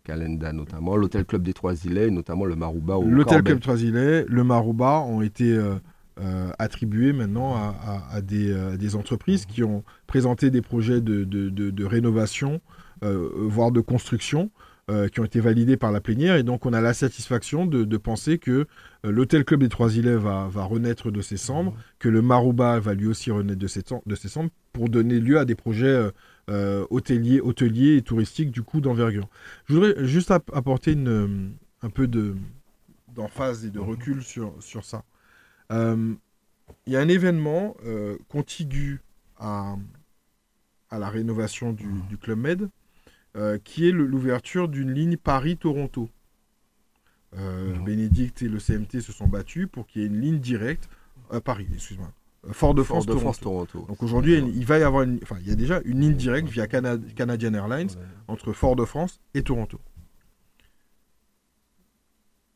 [0.09, 2.99] Calenda notamment, l'hôtel Club des Trois Îlets, notamment le Marouba.
[3.05, 5.75] L'hôtel Club des Trois Îlets, le Marouba ont été euh,
[6.21, 11.03] euh, attribués maintenant à, à, à, des, à, des, entreprises qui ont présenté des projets
[11.03, 12.63] de, de, de, de rénovation,
[13.05, 14.51] euh, voire de construction,
[14.91, 16.37] euh, qui ont été validés par la plénière.
[16.37, 18.67] Et donc, on a la satisfaction de, penser que
[19.05, 22.81] euh, l'hôtel Club des Trois Îlets va, va, renaître de ses cendres, que le Marouba
[22.81, 26.11] va lui aussi renaître de ses, de ses cendres pour donner lieu à des projets
[26.49, 29.29] euh, hôteliers, hôteliers et touristiques du coup d'envergure.
[29.67, 32.09] Je voudrais juste ap apporter une, un peu
[33.09, 35.05] d'emphase et de recul sur, sur ça.
[35.71, 36.15] Il euh,
[36.87, 39.01] y a un événement euh, contigu
[39.37, 39.77] à,
[40.91, 42.69] à la rénovation du, du Club Med
[43.37, 46.09] euh, qui est l'ouverture d'une ligne Paris-Toronto.
[47.37, 47.85] Mmh.
[47.85, 50.89] Bénédicte et le CMT se sont battus pour qu'il y ait une ligne directe
[51.31, 52.11] à Paris, excuse-moi,
[52.53, 53.73] Fort-de-France, Fort de France, Toronto.
[53.73, 53.89] Toronto.
[53.89, 56.49] Donc aujourd'hui, il va y avoir une, enfin, il y a déjà une ligne directe
[56.49, 57.91] via Cana- Canadian Airlines
[58.29, 59.81] entre Fort-de-France et Toronto.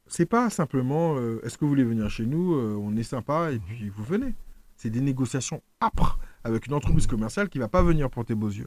[0.07, 3.51] C'est pas simplement euh, est-ce que vous voulez venir chez nous, euh, on est sympa
[3.51, 4.35] et puis vous venez.
[4.77, 8.51] C'est des négociations âpres avec une entreprise commerciale qui va pas venir pour tes beaux
[8.51, 8.67] yeux.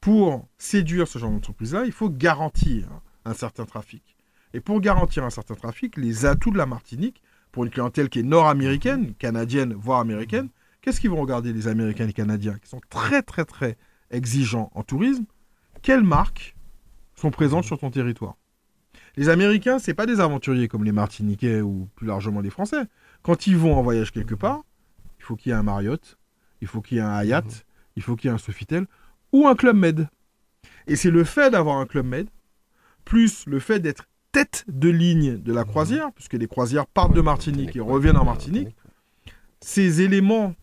[0.00, 2.88] Pour séduire ce genre d'entreprise-là, il faut garantir
[3.24, 4.16] un certain trafic.
[4.54, 7.22] Et pour garantir un certain trafic, les atouts de la Martinique,
[7.52, 10.48] pour une clientèle qui est nord-américaine, canadienne, voire américaine,
[10.80, 13.76] qu'est-ce qu'ils vont regarder les Américains et les Canadiens, qui sont très très très
[14.10, 15.24] exigeants en tourisme?
[15.82, 16.56] Quelles marques
[17.14, 18.36] sont présentes sur ton territoire?
[19.16, 22.84] Les Américains, c'est pas des aventuriers comme les Martiniquais ou plus largement les Français.
[23.22, 24.62] Quand ils vont en voyage quelque part,
[25.18, 26.18] il faut qu'il y ait un Marriott,
[26.60, 28.86] il faut qu'il y ait un Hyatt, il faut qu'il y ait un Sofitel
[29.32, 30.08] ou un Club Med.
[30.86, 32.28] Et c'est le fait d'avoir un Club Med,
[33.04, 37.20] plus le fait d'être tête de ligne de la croisière, puisque les croisières partent de
[37.20, 38.76] Martinique et reviennent en Martinique,
[39.60, 40.54] ces éléments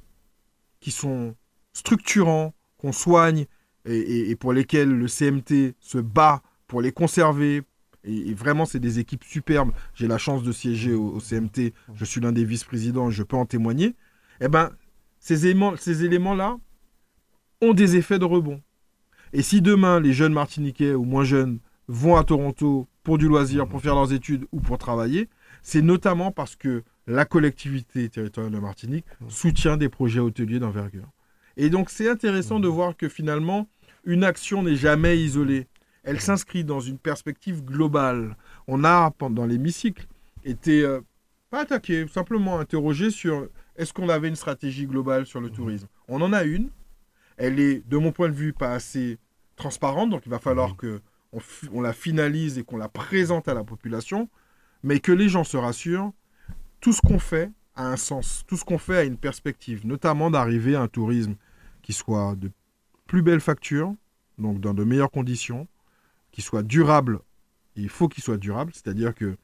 [0.79, 1.35] qui sont
[1.73, 3.45] structurants, qu'on soigne
[3.85, 7.63] et, pour lesquels le CMT se bat pour les conserver.
[8.03, 9.71] Et, vraiment, c'est des équipes superbes.
[9.93, 11.73] J'ai la chance de siéger au, CMT.
[11.93, 13.09] Je suis l'un des vice-présidents.
[13.09, 13.95] Je peux en témoigner.
[14.41, 14.71] Eh ben,
[15.19, 16.57] ces éléments, ces éléments-là
[17.61, 18.61] ont des effets de rebond.
[19.33, 23.67] Et si demain, les jeunes Martiniquais ou moins jeunes vont à Toronto pour du loisir,
[23.67, 25.29] pour faire leurs études ou pour travailler,
[25.61, 31.07] c'est notamment parce que la collectivité territoriale de Martinique soutient des projets hôteliers d'envergure.
[31.57, 33.67] Et donc c'est intéressant de voir que finalement,
[34.03, 35.67] une action n'est jamais isolée.
[36.03, 38.37] Elle s'inscrit dans une perspective globale.
[38.67, 40.07] On a, pendant l'hémicycle,
[40.43, 41.01] été, euh,
[41.49, 45.87] pas attaqué, simplement interrogé sur est-ce qu'on avait une stratégie globale sur le tourisme?
[46.07, 46.69] On en a une.
[47.37, 49.17] Elle est, de mon point de vue, pas assez
[49.55, 51.01] transparente, donc il va falloir que
[51.71, 54.29] on, la finalise et qu'on la présente à la population,
[54.83, 56.11] mais que les gens se rassurent,
[56.79, 60.29] tout ce qu'on fait a un sens, tout ce qu'on fait a une perspective, notamment
[60.29, 61.35] d'arriver à un tourisme
[61.81, 62.51] qui soit de
[63.05, 63.93] plus belle facture,
[64.37, 65.67] donc dans de meilleures conditions,
[66.31, 67.19] qui soit durable.
[67.75, 69.37] Il faut qu'il soit durable, c'est-à-dire que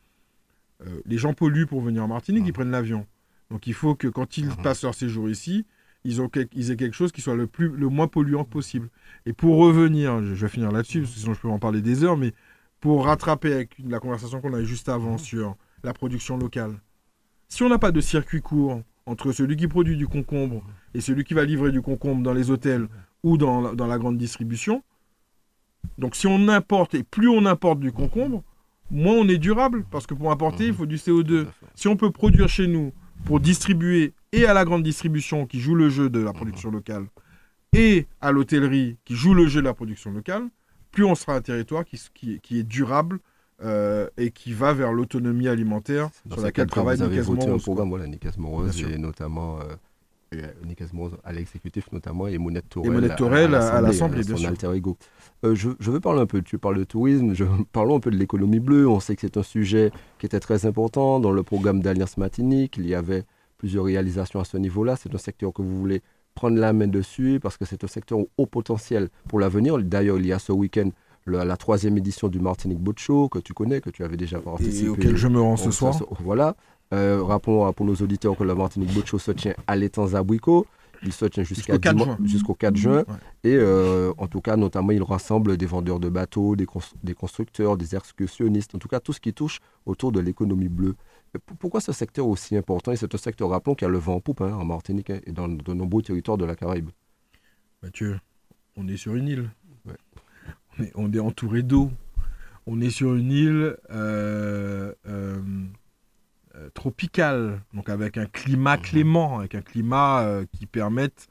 [0.86, 3.06] euh, les gens polluent pour venir en Martinique, ils prennent l'avion.
[3.50, 5.66] Donc il faut que quand ils passent leur séjour ici,
[6.04, 8.90] ils, ont quel- ils aient quelque chose qui soit le, plus, le moins polluant possible.
[9.26, 11.82] Et pour revenir, je je vais finir là-dessus, parce que sinon je peux en parler
[11.82, 12.34] des heures, mais
[12.80, 16.80] pour rattraper avec la conversation qu'on a eue juste avant sur la production locale,
[17.48, 21.24] si on n'a pas de circuit court entre celui qui produit du concombre et celui
[21.24, 22.88] qui va livrer du concombre dans les hôtels
[23.24, 24.84] ou dans la, dans la grande distribution,
[25.98, 28.44] donc si on importe, et plus on importe du concombre,
[28.90, 31.48] moins on est durable, parce que pour importer, il faut du CO2.
[31.76, 32.94] Si on peut produire chez nous
[33.26, 37.06] pour distribuer et à la grande distribution qui joue le jeu de la production locale
[37.74, 40.44] et à l'hôtellerie qui joue le jeu de la production locale,
[40.92, 43.20] plus on sera un territoire qui, qui- qui est durable
[43.64, 47.90] euh, et qui va vers l'autonomie alimentaire sur laquelle travaille vous avez voté un programme,
[47.90, 48.90] voilà, Bien sûr.
[48.90, 49.64] et notamment euh,
[50.34, 50.48] euh,
[51.24, 52.70] à l'exécutif notamment, et Monette
[53.18, 54.50] Tourelle à- à l'Assemblée, bien son sûr.
[54.50, 54.98] alter ego.
[55.44, 58.12] Euh, je, je veux parler un peu, tu parles de tourisme, je, parlons un peu
[58.12, 58.88] de l'économie bleue.
[58.88, 62.78] On sait que c'est un sujet qui était très important dans le programme d'Alliance Martinique.
[62.78, 63.26] Il y avait
[63.62, 64.96] plusieurs réalisations à ce niveau-là.
[64.96, 66.02] C'est un secteur que vous voulez
[66.34, 69.78] prendre la main dessus parce que c'est un secteur au haut potentiel pour l'avenir.
[69.78, 70.90] D'ailleurs, il y a ce week-end
[71.26, 74.40] le- la troisième édition du Martinique Boat Show que tu connais, que tu avais déjà
[74.40, 74.86] participé.
[74.88, 75.94] et auquel je me rends ce soir.
[75.94, 76.56] ça, Voilà.
[76.94, 80.66] Euh, rappelons pour nos auditeurs que le Martinique Boat Show se tient à l'étang Zabrico.
[81.04, 82.18] Il se tient Jusqu'au 4 diman- juin.
[82.26, 82.98] jusqu'au 4 juin.
[83.00, 83.50] Ouais.
[83.52, 87.14] Et euh, en tout cas, notamment, il rassemble des vendeurs de bateaux, des, cons- des
[87.16, 90.96] constructeurs, des excursionnistes, en tout cas, tout ce qui touche autour de l'économie bleue.
[91.60, 92.92] Pourquoi ce secteur est aussi important?
[92.92, 95.20] Et c'est un secteur, rappelons, qui a le vent en poupe hein, en Martinique hein,
[95.26, 96.90] et dans de nombreux territoires de la Caraïbe.
[97.82, 98.20] Mathieu,
[98.76, 99.50] on est sur une île.
[99.86, 99.96] Ouais.
[100.78, 101.92] On, est, on est entouré d'eau.
[102.68, 105.42] On est sur une île euh, euh,
[106.56, 111.28] euh, tropicale, donc avec un climat clément, avec un climat qui permette,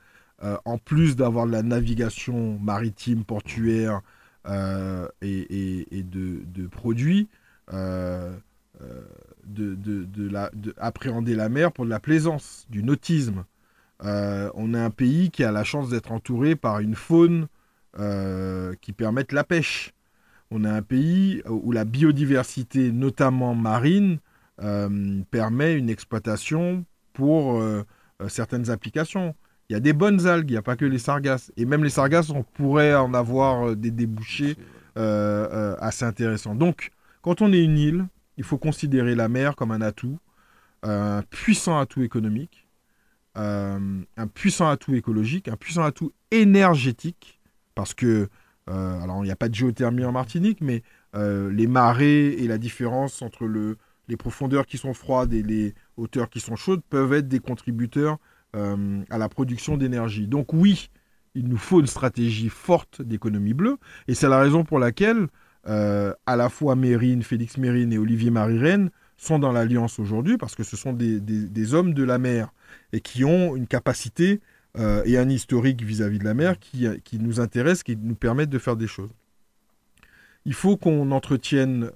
[0.64, 4.00] en plus d'avoir de la navigation maritime, portuaire
[4.48, 7.28] et, et- et de, de produits,
[9.46, 13.44] de, de- de la- de appréhender la mer pour de la plaisance, du nautisme.
[14.04, 17.48] Euh, on est un pays qui a la chance d'être entouré par une faune
[17.98, 19.92] euh, qui permette la pêche.
[20.50, 24.18] On est un pays où la biodiversité, notamment marine,
[24.62, 27.84] euh, permet une exploitation pour euh,
[28.22, 29.34] euh, certaines applications.
[29.68, 31.52] Il y a des bonnes algues, il n'y a pas que les sargasses.
[31.56, 34.56] Et même les sargasses, on pourrait en avoir euh, des débouchés
[34.96, 36.54] euh, euh, assez intéressants.
[36.54, 36.90] Donc,
[37.22, 38.06] quand on est une île,
[38.40, 40.18] il faut considérer la mer comme un atout,
[40.82, 42.66] un puissant atout économique,
[43.36, 47.38] euh, un puissant atout écologique, un puissant atout énergétique,
[47.74, 48.30] parce que,
[48.70, 50.82] euh, alors il n'y a pas de géothermie en Martinique, mais
[51.14, 53.76] euh, les marées et la différence entre le,
[54.08, 58.16] les profondeurs qui sont froides et les hauteurs qui sont chaudes peuvent être des contributeurs
[58.54, 60.26] à la production d'énergie.
[60.26, 60.88] Donc oui,
[61.34, 63.76] il nous faut une stratégie forte d'économie bleue,
[64.08, 65.28] et c'est la raison pour laquelle
[65.68, 70.54] euh, à la fois Mérine, Félix Mérine et Olivier Marie-Rennes sont dans l'alliance aujourd'hui, parce
[70.54, 72.52] que ce sont des, hommes de la mer,
[72.92, 74.40] et qui ont une capacité
[74.78, 76.88] euh, et un historique vis-à-vis de la mer qui,
[77.18, 79.10] nous intéresse, qui nous permettent de faire des choses.
[80.46, 81.90] Il faut qu'on entretienne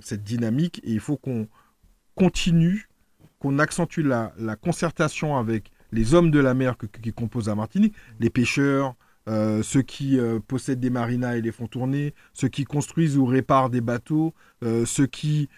[0.00, 1.48] cette dynamique et il faut qu'on
[2.14, 2.88] continue
[3.42, 4.32] qu'on accentue la,
[4.62, 8.94] concertation avec les hommes de la mer qui composent la Martinique, les pêcheurs,
[9.28, 13.24] euh, ceux qui euh, possèdent des marinas et les font tourner, ceux qui construisent ou
[13.24, 15.48] réparent des bateaux, euh, ceux qui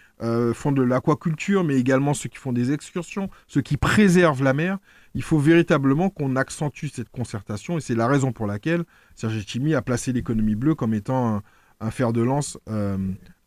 [0.53, 4.77] font de l'aquaculture, mais également ceux qui font des excursions, ceux qui préservent la mer.
[5.13, 8.85] Il faut véritablement qu'on accentue cette concertation et c'est la raison pour laquelle
[9.15, 11.41] Serge Chimi a placé l'économie bleue comme étant
[11.81, 12.57] un fer de lance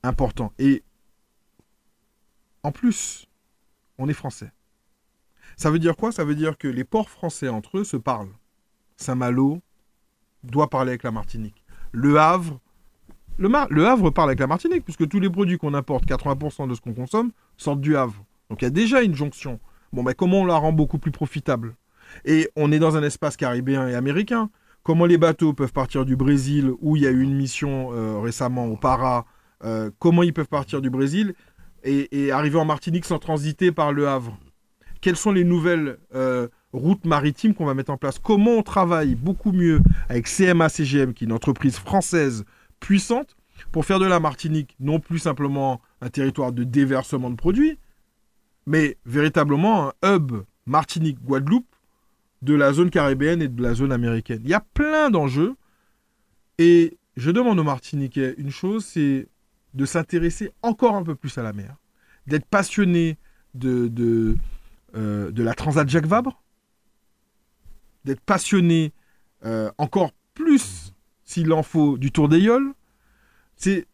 [0.02, 0.52] important.
[0.58, 0.82] Et
[2.62, 3.26] en plus,
[3.96, 4.52] on est français.
[5.56, 6.12] Ça veut dire quoi?
[6.12, 8.32] Ça veut dire que les ports français entre eux se parlent.
[8.96, 9.62] Saint-Malo
[10.50, 11.62] doit parler avec la Martinique.
[11.92, 12.60] Le Havre,
[13.38, 16.80] le, Havre parle avec la Martinique, puisque tous les produits qu'on importe, 80% de ce
[16.80, 18.24] qu'on consomme, sortent du Havre.
[18.50, 19.60] Donc il y a déjà une jonction.
[19.92, 21.76] Bon, mais comment on la rend beaucoup plus profitable?
[22.24, 24.50] Et on est dans un espace caribéen et américain.
[24.82, 28.18] Comment les bateaux peuvent partir du Brésil, où il y a eu une mission euh,
[28.18, 29.26] récemment au Para
[29.64, 31.34] euh, Comment ils peuvent partir du Brésil
[31.84, 34.36] et, arriver en Martinique sans transiter par le Havre?
[35.00, 39.14] Quelles sont les nouvelles euh, routes maritimes qu'on va mettre en place Comment on travaille
[39.14, 42.44] beaucoup mieux avec CMA CGM, qui est une entreprise française
[42.80, 43.36] puissante,
[43.72, 47.78] pour faire de la Martinique non plus simplement un territoire de déversement de produits,
[48.66, 50.32] mais véritablement un hub
[50.66, 51.74] Martinique-Guadeloupe
[52.42, 54.40] de la zone caribéenne et de la zone américaine.
[54.44, 55.56] Il y a plein d'enjeux
[56.58, 59.28] et je demande aux Martiniquais une chose, c'est
[59.74, 61.76] de s'intéresser encore un peu plus à la mer,
[62.26, 63.18] d'être passionné
[63.54, 64.36] de, de,
[64.94, 66.42] euh, de la Transat Jacques Vabre,
[68.08, 68.92] d'être passionné
[69.44, 70.92] euh, encore plus,
[71.24, 72.72] s'il en faut, du Tour des Yoles,
[73.56, 73.86] c'est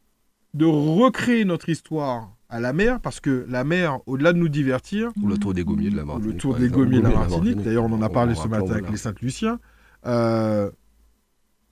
[0.55, 5.11] de recréer notre histoire à la mer, parce que la mer, au-delà de nous divertir...
[5.21, 6.33] Ou le Tour des Gommiers de la Martinique.
[6.33, 8.91] Le Tour des Gommiers de la Martinique, d'ailleurs on en a parlé ce matin avec
[8.91, 9.59] les Saint-Luciens,
[10.07, 10.71] euh,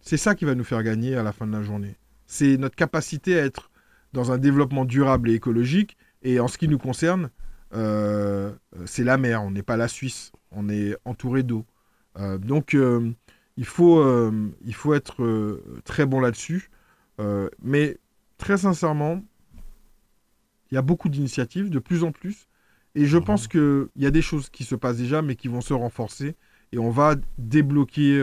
[0.00, 1.96] c'est ça qui va nous faire gagner à la fin de la journée.
[2.26, 3.70] C'est notre capacité à être
[4.12, 5.96] dans un développement durable et écologique.
[6.22, 7.30] Et en ce qui nous concerne,
[7.74, 8.52] euh,
[8.84, 11.64] c'est la mer, on n'est pas la Suisse, on est entouré d'eau.
[12.18, 13.10] Euh, donc euh,
[13.56, 14.02] il, faut,
[14.64, 16.70] il faut être très bon là-dessus.
[17.62, 17.98] mais
[18.38, 19.22] très sincèrement,
[20.70, 22.48] il y a beaucoup d'initiatives, de plus en plus.
[22.94, 25.60] Et je pense qu'il y a des choses qui se passent déjà, mais qui vont
[25.60, 26.34] se renforcer.
[26.72, 28.18] Et on va débloquer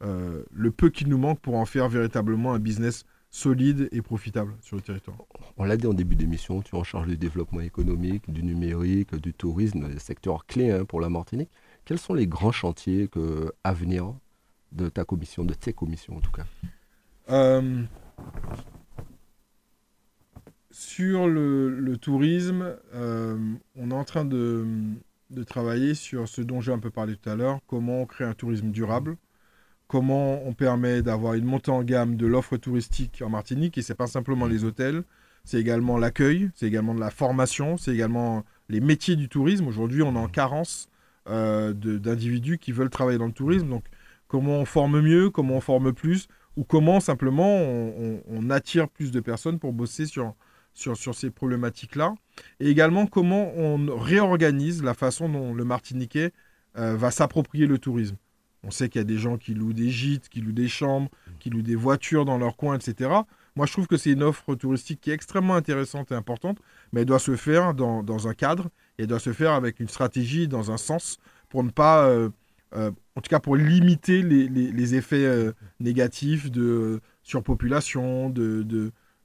[0.00, 4.76] le peu qu'il nous manque pour en faire véritablement un business solide et profitable sur
[4.76, 5.16] le territoire.
[5.56, 9.14] On l'a dit en début d'émission, tu es en charge du développement économique, du numérique,
[9.16, 11.50] du tourisme, des secteurs clés hein, pour la Martinique.
[11.84, 14.14] Quels sont les grands chantiers que, à venir
[14.72, 16.44] de ta commission, de tes commissions en tout cas?
[17.30, 17.82] Euh,
[20.70, 23.38] Sur le, tourisme, euh,
[23.76, 24.66] on est en train de,
[25.30, 28.34] de, travailler sur ce dont j'ai un peu parlé tout à l'heure, comment créer un
[28.34, 29.16] tourisme durable
[29.92, 33.76] comment on permet d'avoir une montée en gamme de l'offre touristique en Martinique.
[33.76, 35.04] Et ce n'est pas simplement les hôtels,
[35.44, 39.66] c'est également l'accueil, c'est également de la formation, c'est également les métiers du tourisme.
[39.66, 40.88] Aujourd'hui, on est en carence
[41.26, 43.68] d'individus qui veulent travailler dans le tourisme.
[43.68, 43.84] Donc,
[44.28, 49.20] comment on forme mieux, comment on forme plus, ou comment simplement on, attire plus de
[49.20, 50.34] personnes pour bosser sur,
[50.74, 52.14] sur, sur ces problématiques-là.
[52.60, 56.32] Et également comment on réorganise la façon dont le Martiniquais
[56.78, 58.16] euh, va s'approprier le tourisme.
[58.64, 61.10] On sait qu'il y a des gens qui louent des gîtes, qui louent des chambres,
[61.40, 63.10] qui louent des voitures dans leur coin, etc.
[63.56, 66.58] Moi, je trouve que c'est une offre touristique qui est extrêmement intéressante et importante,
[66.92, 70.48] mais elle doit se faire dans, un cadre, et doit se faire avec une stratégie,
[70.48, 71.18] dans un sens,
[71.48, 72.30] pour ne pas, euh,
[72.74, 78.30] euh, en tout cas pour limiter les, effets euh, négatifs de surpopulation,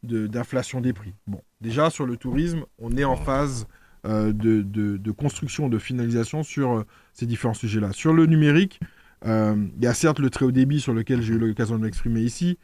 [0.03, 1.13] d'inflation de, des prix.
[1.25, 3.65] Bon, déjà sur le tourisme, on est en phase
[4.03, 7.91] de, de, construction, de finalisation sur ces différents sujets-là.
[7.91, 8.79] Sur le numérique,
[9.25, 12.21] il y a certes le très haut débit sur lequel j'ai eu l'occasion de m'exprimer
[12.21, 12.57] ici,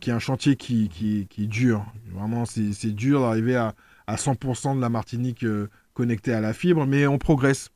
[0.00, 1.86] qui est un chantier qui, qui, qui est dur.
[2.12, 3.74] Vraiment, c'est dur d'arriver à,
[4.08, 5.44] à, 100% de la Martinique
[5.98, 7.70] euh, connectée à la fibre, mais on progresse.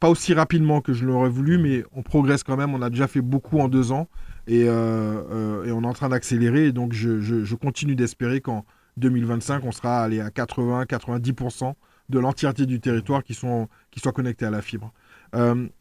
[0.00, 2.74] Pas aussi rapidement que je l'aurais voulu, mais on progresse quand même.
[2.74, 4.08] On a déjà fait beaucoup en deux ans
[4.46, 6.66] et, et on est en train d'accélérer.
[6.66, 8.66] Et donc, je, je, je continue d'espérer qu'en
[8.98, 11.72] 2025, on sera allé à 80-90%
[12.10, 14.92] de l'entièreté du territoire qui, sont, qui soit connecté à la fibre.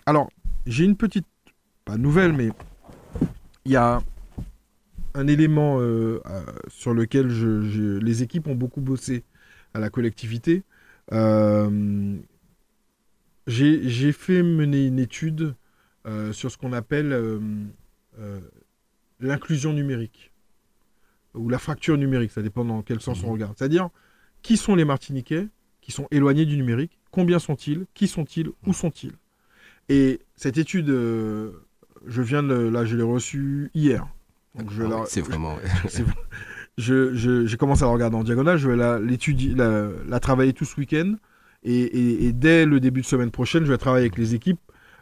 [0.06, 0.30] alors,
[0.66, 1.28] j'ai une petite,
[1.84, 2.52] pas nouvelle, mais
[3.66, 4.02] il y a
[5.16, 9.24] un élément euh, euh, sur lequel je, les équipes ont beaucoup bossé
[9.74, 10.64] à la collectivité.
[11.14, 12.18] Euh,
[13.48, 15.56] j'ai fait mener une étude
[16.08, 17.40] euh, sur ce qu'on appelle euh,
[19.20, 20.32] l'inclusion numérique.
[21.34, 23.56] Ou la fracture numérique, ça dépend dans quel sens on regarde.
[23.58, 23.90] C'est-à-dire,
[24.42, 25.48] qui sont les Martiniquais
[25.82, 26.98] qui sont éloignés du numérique?
[27.12, 27.86] Combien sont-ils?
[27.94, 28.50] Qui sont-ils?
[28.66, 29.12] Où sont-ils?
[29.90, 31.52] Et cette étude, euh,
[32.08, 34.08] je viens de là, je l'ai reçue hier.
[34.56, 35.58] Donc je Ah la- C'est vraiment.
[36.78, 40.54] c'est- je, je- j'ai commencé à la regarder en diagonale, je vais la, la, travailler
[40.54, 41.16] tout ce week-end.
[41.64, 44.60] Et, dès le début de semaine prochaine, je vais travailler avec les équipes.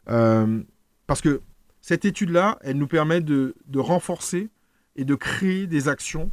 [0.09, 0.61] euh,
[1.07, 1.41] parce que
[1.81, 4.49] cette étude-là, elle nous permet de renforcer
[4.95, 6.31] et de créer des actions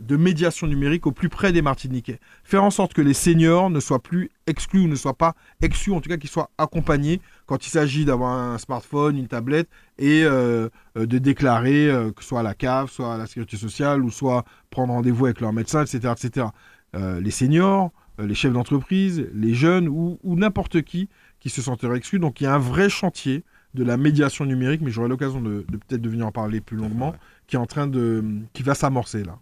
[0.00, 2.18] de médiation numérique au plus près des Martiniquais.
[2.44, 5.92] Faire en sorte que les seniors ne soient plus exclus ou ne soient pas exclus,
[5.92, 9.68] en tout cas qu'ils soient accompagnés quand il s'agit d'avoir un smartphone, une tablette
[9.98, 13.26] et euh, euh, de déclarer euh, que ce soit à la CAF, soit à la
[13.26, 16.14] sécurité sociale ou soit prendre rendez-vous avec leur médecin, etc.
[16.16, 16.46] etc.
[16.94, 21.08] Euh, les seniors, les chefs d'entreprise, les jeunes ou, ou n'importe qui
[21.40, 22.18] qui se sentiraient exclus.
[22.18, 25.64] Donc il y a un vrai chantier de la médiation numérique, mais j'aurai l'occasion de,
[25.68, 27.14] de peut-être de venir en parler plus longuement,
[27.46, 29.38] qui est en train de, qui va s'amorcer là.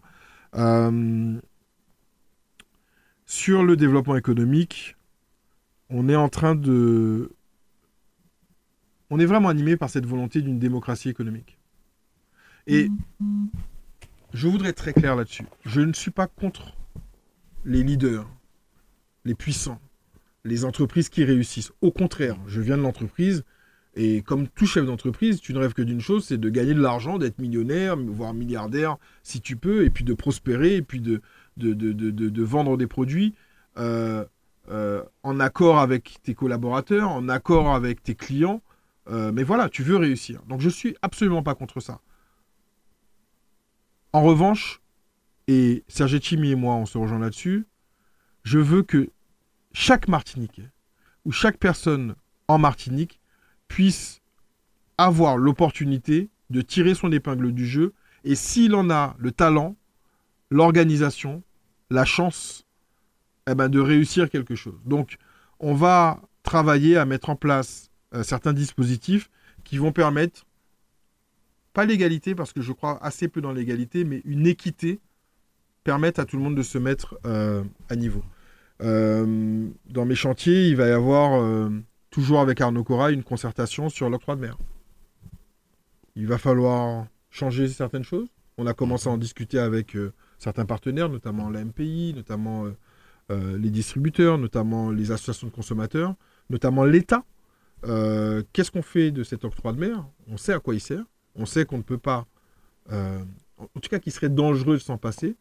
[0.56, 1.40] Euh,
[3.26, 4.96] sur le développement économique,
[5.88, 7.32] on est en train de,
[9.10, 11.58] on est vraiment animé par cette volonté d'une démocratie économique.
[12.66, 12.88] Et
[14.32, 15.46] je voudrais être très clair là-dessus.
[15.64, 16.76] Je ne suis pas contre
[17.64, 18.28] les leaders,
[19.24, 19.80] les puissants,
[20.44, 21.72] les entreprises qui réussissent.
[21.80, 23.44] Au contraire, je viens de l'entreprise
[23.94, 26.80] et comme tout chef d'entreprise, tu ne rêves que d'une chose, c'est de gagner de
[26.80, 31.20] l'argent, d'être millionnaire, voire milliardaire si tu peux, et puis de prospérer, et puis de,
[31.56, 33.34] de, de, vendre des produits
[33.78, 34.24] euh,
[34.70, 38.62] euh, en accord avec tes collaborateurs, en accord avec tes clients.
[39.08, 40.40] Euh, mais voilà, tu veux réussir.
[40.48, 42.00] Donc je suis absolument pas contre ça.
[44.12, 44.80] En revanche,
[45.48, 47.66] et Serge Chimi et moi, on se rejoint là-dessus,
[48.44, 49.10] je veux que
[49.72, 50.70] chaque Martiniquais
[51.24, 52.14] ou chaque personne
[52.46, 53.19] en Martinique
[53.70, 54.20] puisse
[54.98, 57.94] avoir l'opportunité de tirer son épingle du jeu
[58.24, 59.76] et s'il en a le talent,
[60.50, 61.42] l'organisation,
[61.88, 62.66] la chance,
[63.48, 64.78] eh ben, de réussir quelque chose.
[64.84, 65.16] Donc,
[65.60, 69.30] on va travailler à mettre en place euh, certains dispositifs
[69.62, 70.44] qui vont permettre,
[71.72, 74.98] pas l'égalité, parce que je crois assez peu dans l'égalité, mais une équité,
[75.84, 78.24] permettre à tout le monde de se mettre euh, à niveau.
[78.82, 81.70] Euh, dans mes chantiers, il va y avoir,
[82.10, 84.58] toujours avec Arnaud Cora, une concertation sur l'octroi de mer.
[86.16, 88.28] Il va falloir changer certaines choses.
[88.58, 92.76] On a commencé à en discuter avec euh, certains partenaires, notamment la MPI, notamment euh,
[93.30, 96.14] euh, les distributeurs, notamment les associations de consommateurs,
[96.50, 97.24] notamment l'État.
[98.52, 100.04] Qu'est-ce qu'on fait de cet octroi de mer?
[100.28, 101.04] On sait à quoi il sert.
[101.34, 102.26] On sait qu'on ne peut pas,
[102.90, 105.34] en tout cas qu'il serait dangereux de s'en passer,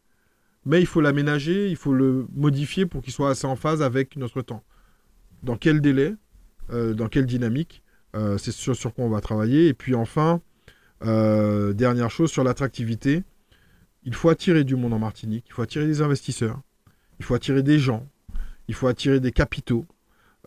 [0.66, 4.16] mais il faut l'aménager, il faut le modifier pour qu'il soit assez en phase avec
[4.16, 4.64] notre temps.
[5.44, 6.16] Dans quel délai?
[6.72, 7.84] Dans quelle dynamique
[8.16, 9.68] Euh, C'est sur, quoi on va travailler.
[9.68, 10.42] Et puis enfin,
[11.04, 13.24] euh, dernière chose, sur l'attractivité,
[14.04, 16.60] il faut attirer du monde en Martinique, il faut attirer des investisseurs,
[17.20, 18.08] il faut attirer des gens,
[18.68, 19.86] il faut attirer des capitaux.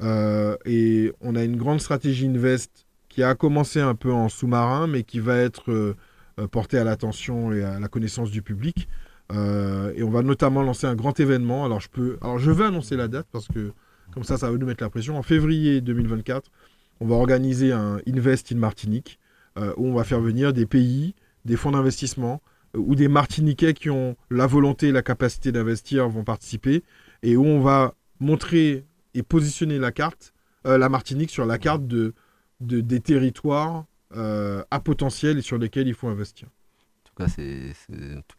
[0.01, 4.87] Euh, et on a une grande stratégie Invest qui a commencé un peu en sous-marin,
[4.87, 5.97] mais qui va être euh,
[6.41, 8.89] euh, portée à l'attention et à la connaissance du public.
[9.33, 11.65] Euh, et on va notamment lancer un grand événement.
[11.65, 13.73] Alors je peux, alors je vais annoncer la date parce que
[14.13, 15.17] comme ça, ça va nous mettre la pression.
[15.19, 16.51] En février 2024,
[17.01, 19.19] on va organiser un Invest in Martinique
[19.59, 22.41] euh, où on va faire venir des pays, des fonds d'investissement
[22.77, 26.83] euh, ou des Martiniquais qui ont la volonté et la capacité d'investir vont participer
[27.23, 28.85] et où on va montrer
[29.15, 30.33] et positionner la carte,
[30.67, 32.15] euh, la Martinique sur la carte de,
[32.61, 36.47] de- des territoires à potentiel et sur lesquels il faut investir.
[36.49, 38.37] En tout cas, c'est c'est un tout-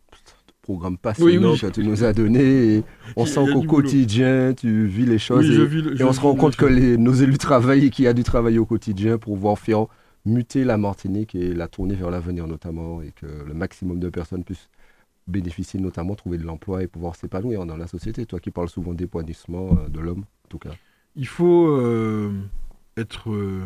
[0.47, 1.59] tout programme passionnant oui.
[1.59, 2.77] que tu nous as donné.
[2.77, 2.83] Et
[3.15, 5.47] on sent qu'au quotidien, tu vis les choses.
[5.47, 8.05] Oui, et vis le- et on se rend compte que les- nos élus travaillent, qu'il
[8.05, 9.85] y a du travail au quotidien pour pouvoir faire
[10.25, 14.43] muter la Martinique et la tourner vers l'avenir notamment, et que le maximum de personnes
[14.43, 14.69] puissent
[15.27, 18.25] bénéficier, notamment trouver de l'emploi et pouvoir s'épanouir dans la société.
[18.25, 20.71] Toi qui parles souvent d'épanouissement euh, de l'homme, en tout cas.
[21.15, 22.31] Il faut euh,
[22.97, 23.61] être euh,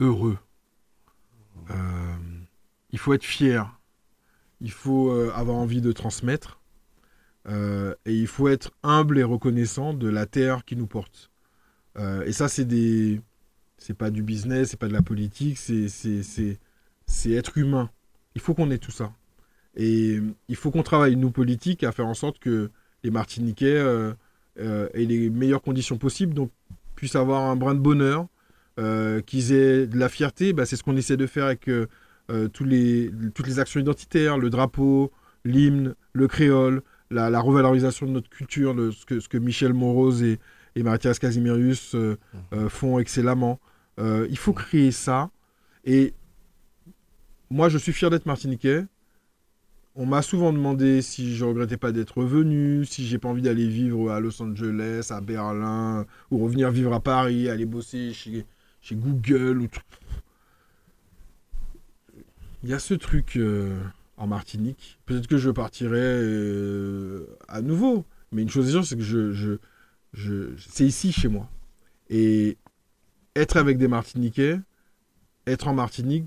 [0.00, 0.38] heureux.
[1.70, 1.74] Euh,
[2.92, 3.78] il faut être fier.
[4.60, 6.60] Il faut euh, avoir envie de transmettre.
[7.48, 11.30] Euh, et il faut être humble et reconnaissant de la terre qui nous porte.
[11.98, 13.20] Euh, et ça, c'est des.
[13.78, 17.88] C'est pas du business, c'est pas de la politique, c'est, c'est, être humain.
[18.34, 19.14] Il faut qu'on ait tout ça.
[19.74, 22.70] Et il faut qu'on travaille, nous, politiques, à faire en sorte que
[23.02, 23.82] les Martiniquais
[24.58, 26.50] aient les meilleures conditions possibles, donc
[26.94, 28.26] puissent avoir un brin de bonheur,
[29.24, 30.52] qu'ils aient de la fierté.
[30.52, 31.66] Bah, c'est ce qu'on essaie de faire avec
[32.30, 35.10] euh, tous les, toutes les actions identitaires, le drapeau,
[35.44, 39.72] l'hymne, le créole, la, la revalorisation de notre culture, le- ce, que, ce que Michel
[39.74, 40.38] Morose et,
[40.76, 42.16] et Mathias Casimirius euh,
[42.52, 43.58] euh, font excellemment.
[43.98, 45.30] Il faut créer ça.
[45.84, 46.14] Et
[47.50, 48.86] moi, je suis fier d'être martiniquais.
[49.94, 53.68] On m'a souvent demandé si je regrettais pas d'être venu, si j'ai pas envie d'aller
[53.68, 58.46] vivre à Los Angeles, à Berlin, ou revenir vivre à Paris, aller bosser chez,
[58.80, 59.58] chez Google.
[59.58, 59.80] Ou tout.
[62.62, 63.80] Il y a ce truc euh,
[64.16, 64.98] en Martinique.
[65.06, 68.04] Peut-être que je partirai euh, à nouveau.
[68.32, 69.58] Mais une chose est sûre, c'est que je,
[70.58, 71.48] c'est ici chez moi.
[72.10, 72.58] Et
[73.34, 74.60] être avec des Martiniquais,
[75.46, 76.26] être en Martinique,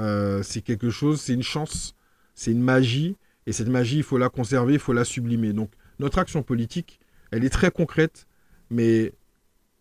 [0.00, 1.94] euh, c'est quelque chose, c'est une chance,
[2.34, 3.16] c'est une magie.
[3.46, 5.52] Et cette magie, il faut la conserver, il faut la sublimer.
[5.52, 7.00] Donc notre action politique,
[7.32, 8.26] elle est très concrète,
[8.70, 9.12] mais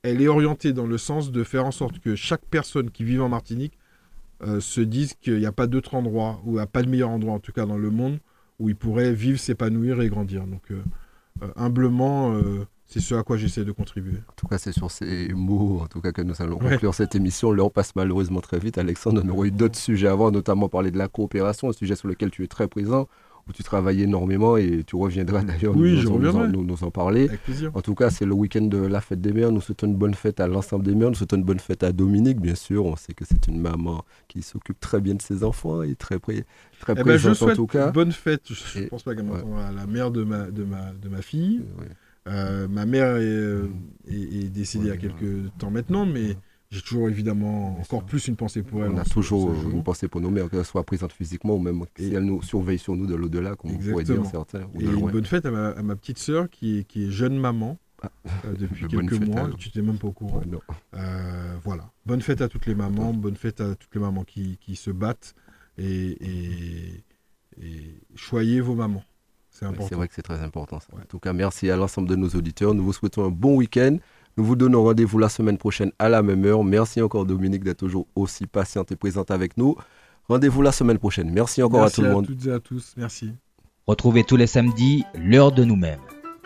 [0.04, 3.20] elle est orientée dans le sens de faire en sorte que chaque personne qui vit
[3.20, 3.78] en Martinique
[4.44, 6.90] euh, se dise qu'il n'y a pas d'autre endroit, ou il n'y a pas de
[6.90, 8.20] meilleur endroit en tout cas dans le monde,
[8.60, 10.46] où il pourrait vivre, s'épanouir et grandir.
[10.48, 10.82] Donc euh,
[11.44, 12.34] euh, humblement,
[12.86, 14.18] c'est ce à quoi j'essaie de contribuer.
[14.30, 16.72] En tout cas, c'est sur ces mots en tout cas, que nous allons Ouais.
[16.72, 17.52] conclure cette émission.
[17.52, 18.78] L'heure passe malheureusement très vite.
[18.78, 22.08] Alexandre, on aurait eu d'autres sujets avant, notamment parler de la coopération, un sujet sur
[22.08, 23.08] lequel tu es très présent,
[23.48, 26.64] où tu travailles énormément et tu reviendras d'ailleurs Oui, nous, je nous en- nous en-
[26.64, 27.28] nous- en parler.
[27.30, 27.72] Avec plaisir.
[27.76, 29.52] En tout cas, c'est le week-end de la fête des mères.
[29.52, 31.10] Nous souhaitons une bonne fête à l'ensemble des mères.
[31.10, 32.86] Nous souhaitons une bonne fête à Dominique, bien sûr.
[32.86, 36.18] On sait que c'est une maman qui s'occupe très bien de ses enfants et très,
[36.18, 36.44] pré-
[36.80, 37.92] très Eh ben, je présente en souhaite tout cas.
[37.92, 38.42] bonne fête.
[38.52, 39.42] Je ne pense pas qu'elle ouais.
[39.76, 41.62] la mère de ma, de ma, de ma fille.
[41.80, 41.86] Ouais.
[42.28, 43.70] Euh, ma mère est, euh,
[44.08, 46.36] est- est décédée il y a quelques temps maintenant, mais
[46.76, 48.92] j'ai toujours évidemment encore plus une pensée pour elle.
[48.92, 51.60] On a ce- toujours euh, une pensée pour nos mères, qu'elles soient présentes physiquement ou
[51.60, 54.30] même si elles nous surveillent sur nous de l'au-delà, comme on pourrait dire Exactement.
[54.30, 54.68] certains.
[54.80, 57.38] Et une bonne fête à ma, à ma petite sœur qui est, qui est jeune
[57.38, 58.10] maman Ah.
[58.46, 59.50] euh, depuis quelques fête mois.
[59.58, 60.40] Tu n'étais même pas au courant.
[60.40, 60.60] Ouais.
[60.96, 61.90] Euh, voilà.
[62.06, 64.92] Bonne fête à toutes les mamans, bonne fête à toutes les mamans qui, qui se
[64.92, 65.34] battent
[65.78, 67.04] et, et,
[67.62, 69.04] et choyez vos mamans.
[69.50, 69.88] C'est Ouais, important.
[69.88, 70.80] C'est vrai que c'est très important.
[70.82, 70.88] ça.
[70.94, 71.02] Ouais.
[71.04, 72.74] En tout cas, merci à l'ensemble de nos auditeurs.
[72.74, 73.98] Nous vous souhaitons un bon week-end.
[74.38, 76.64] Nous vous donnons rendez-vous la semaine prochaine à la même heure.
[76.64, 79.76] Merci encore Dominique d'être toujours aussi patiente et présente avec nous.
[80.28, 81.32] Rendez-vous la semaine prochaine.
[81.32, 82.26] Merci encore Merci à tout le monde.
[82.28, 82.94] toutes et à tous.
[82.98, 83.32] Merci.
[83.88, 86.00] Retrouvez tous les samedis l'heure de nous-mêmes.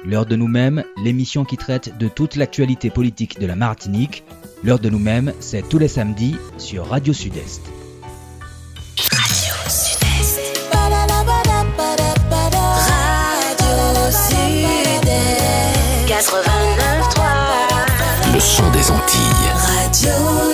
[0.05, 4.23] L'heure de nous-mêmes, l'émission qui traite de toute l'actualité politique de la Martinique.
[4.63, 7.61] L'heure de nous-mêmes, c'est tous les samedis sur Radio Sud-Est.
[8.97, 10.39] Radio Sud-Est
[16.07, 16.58] 89.3
[18.39, 19.51] son des Antilles.
[19.53, 20.49] Radio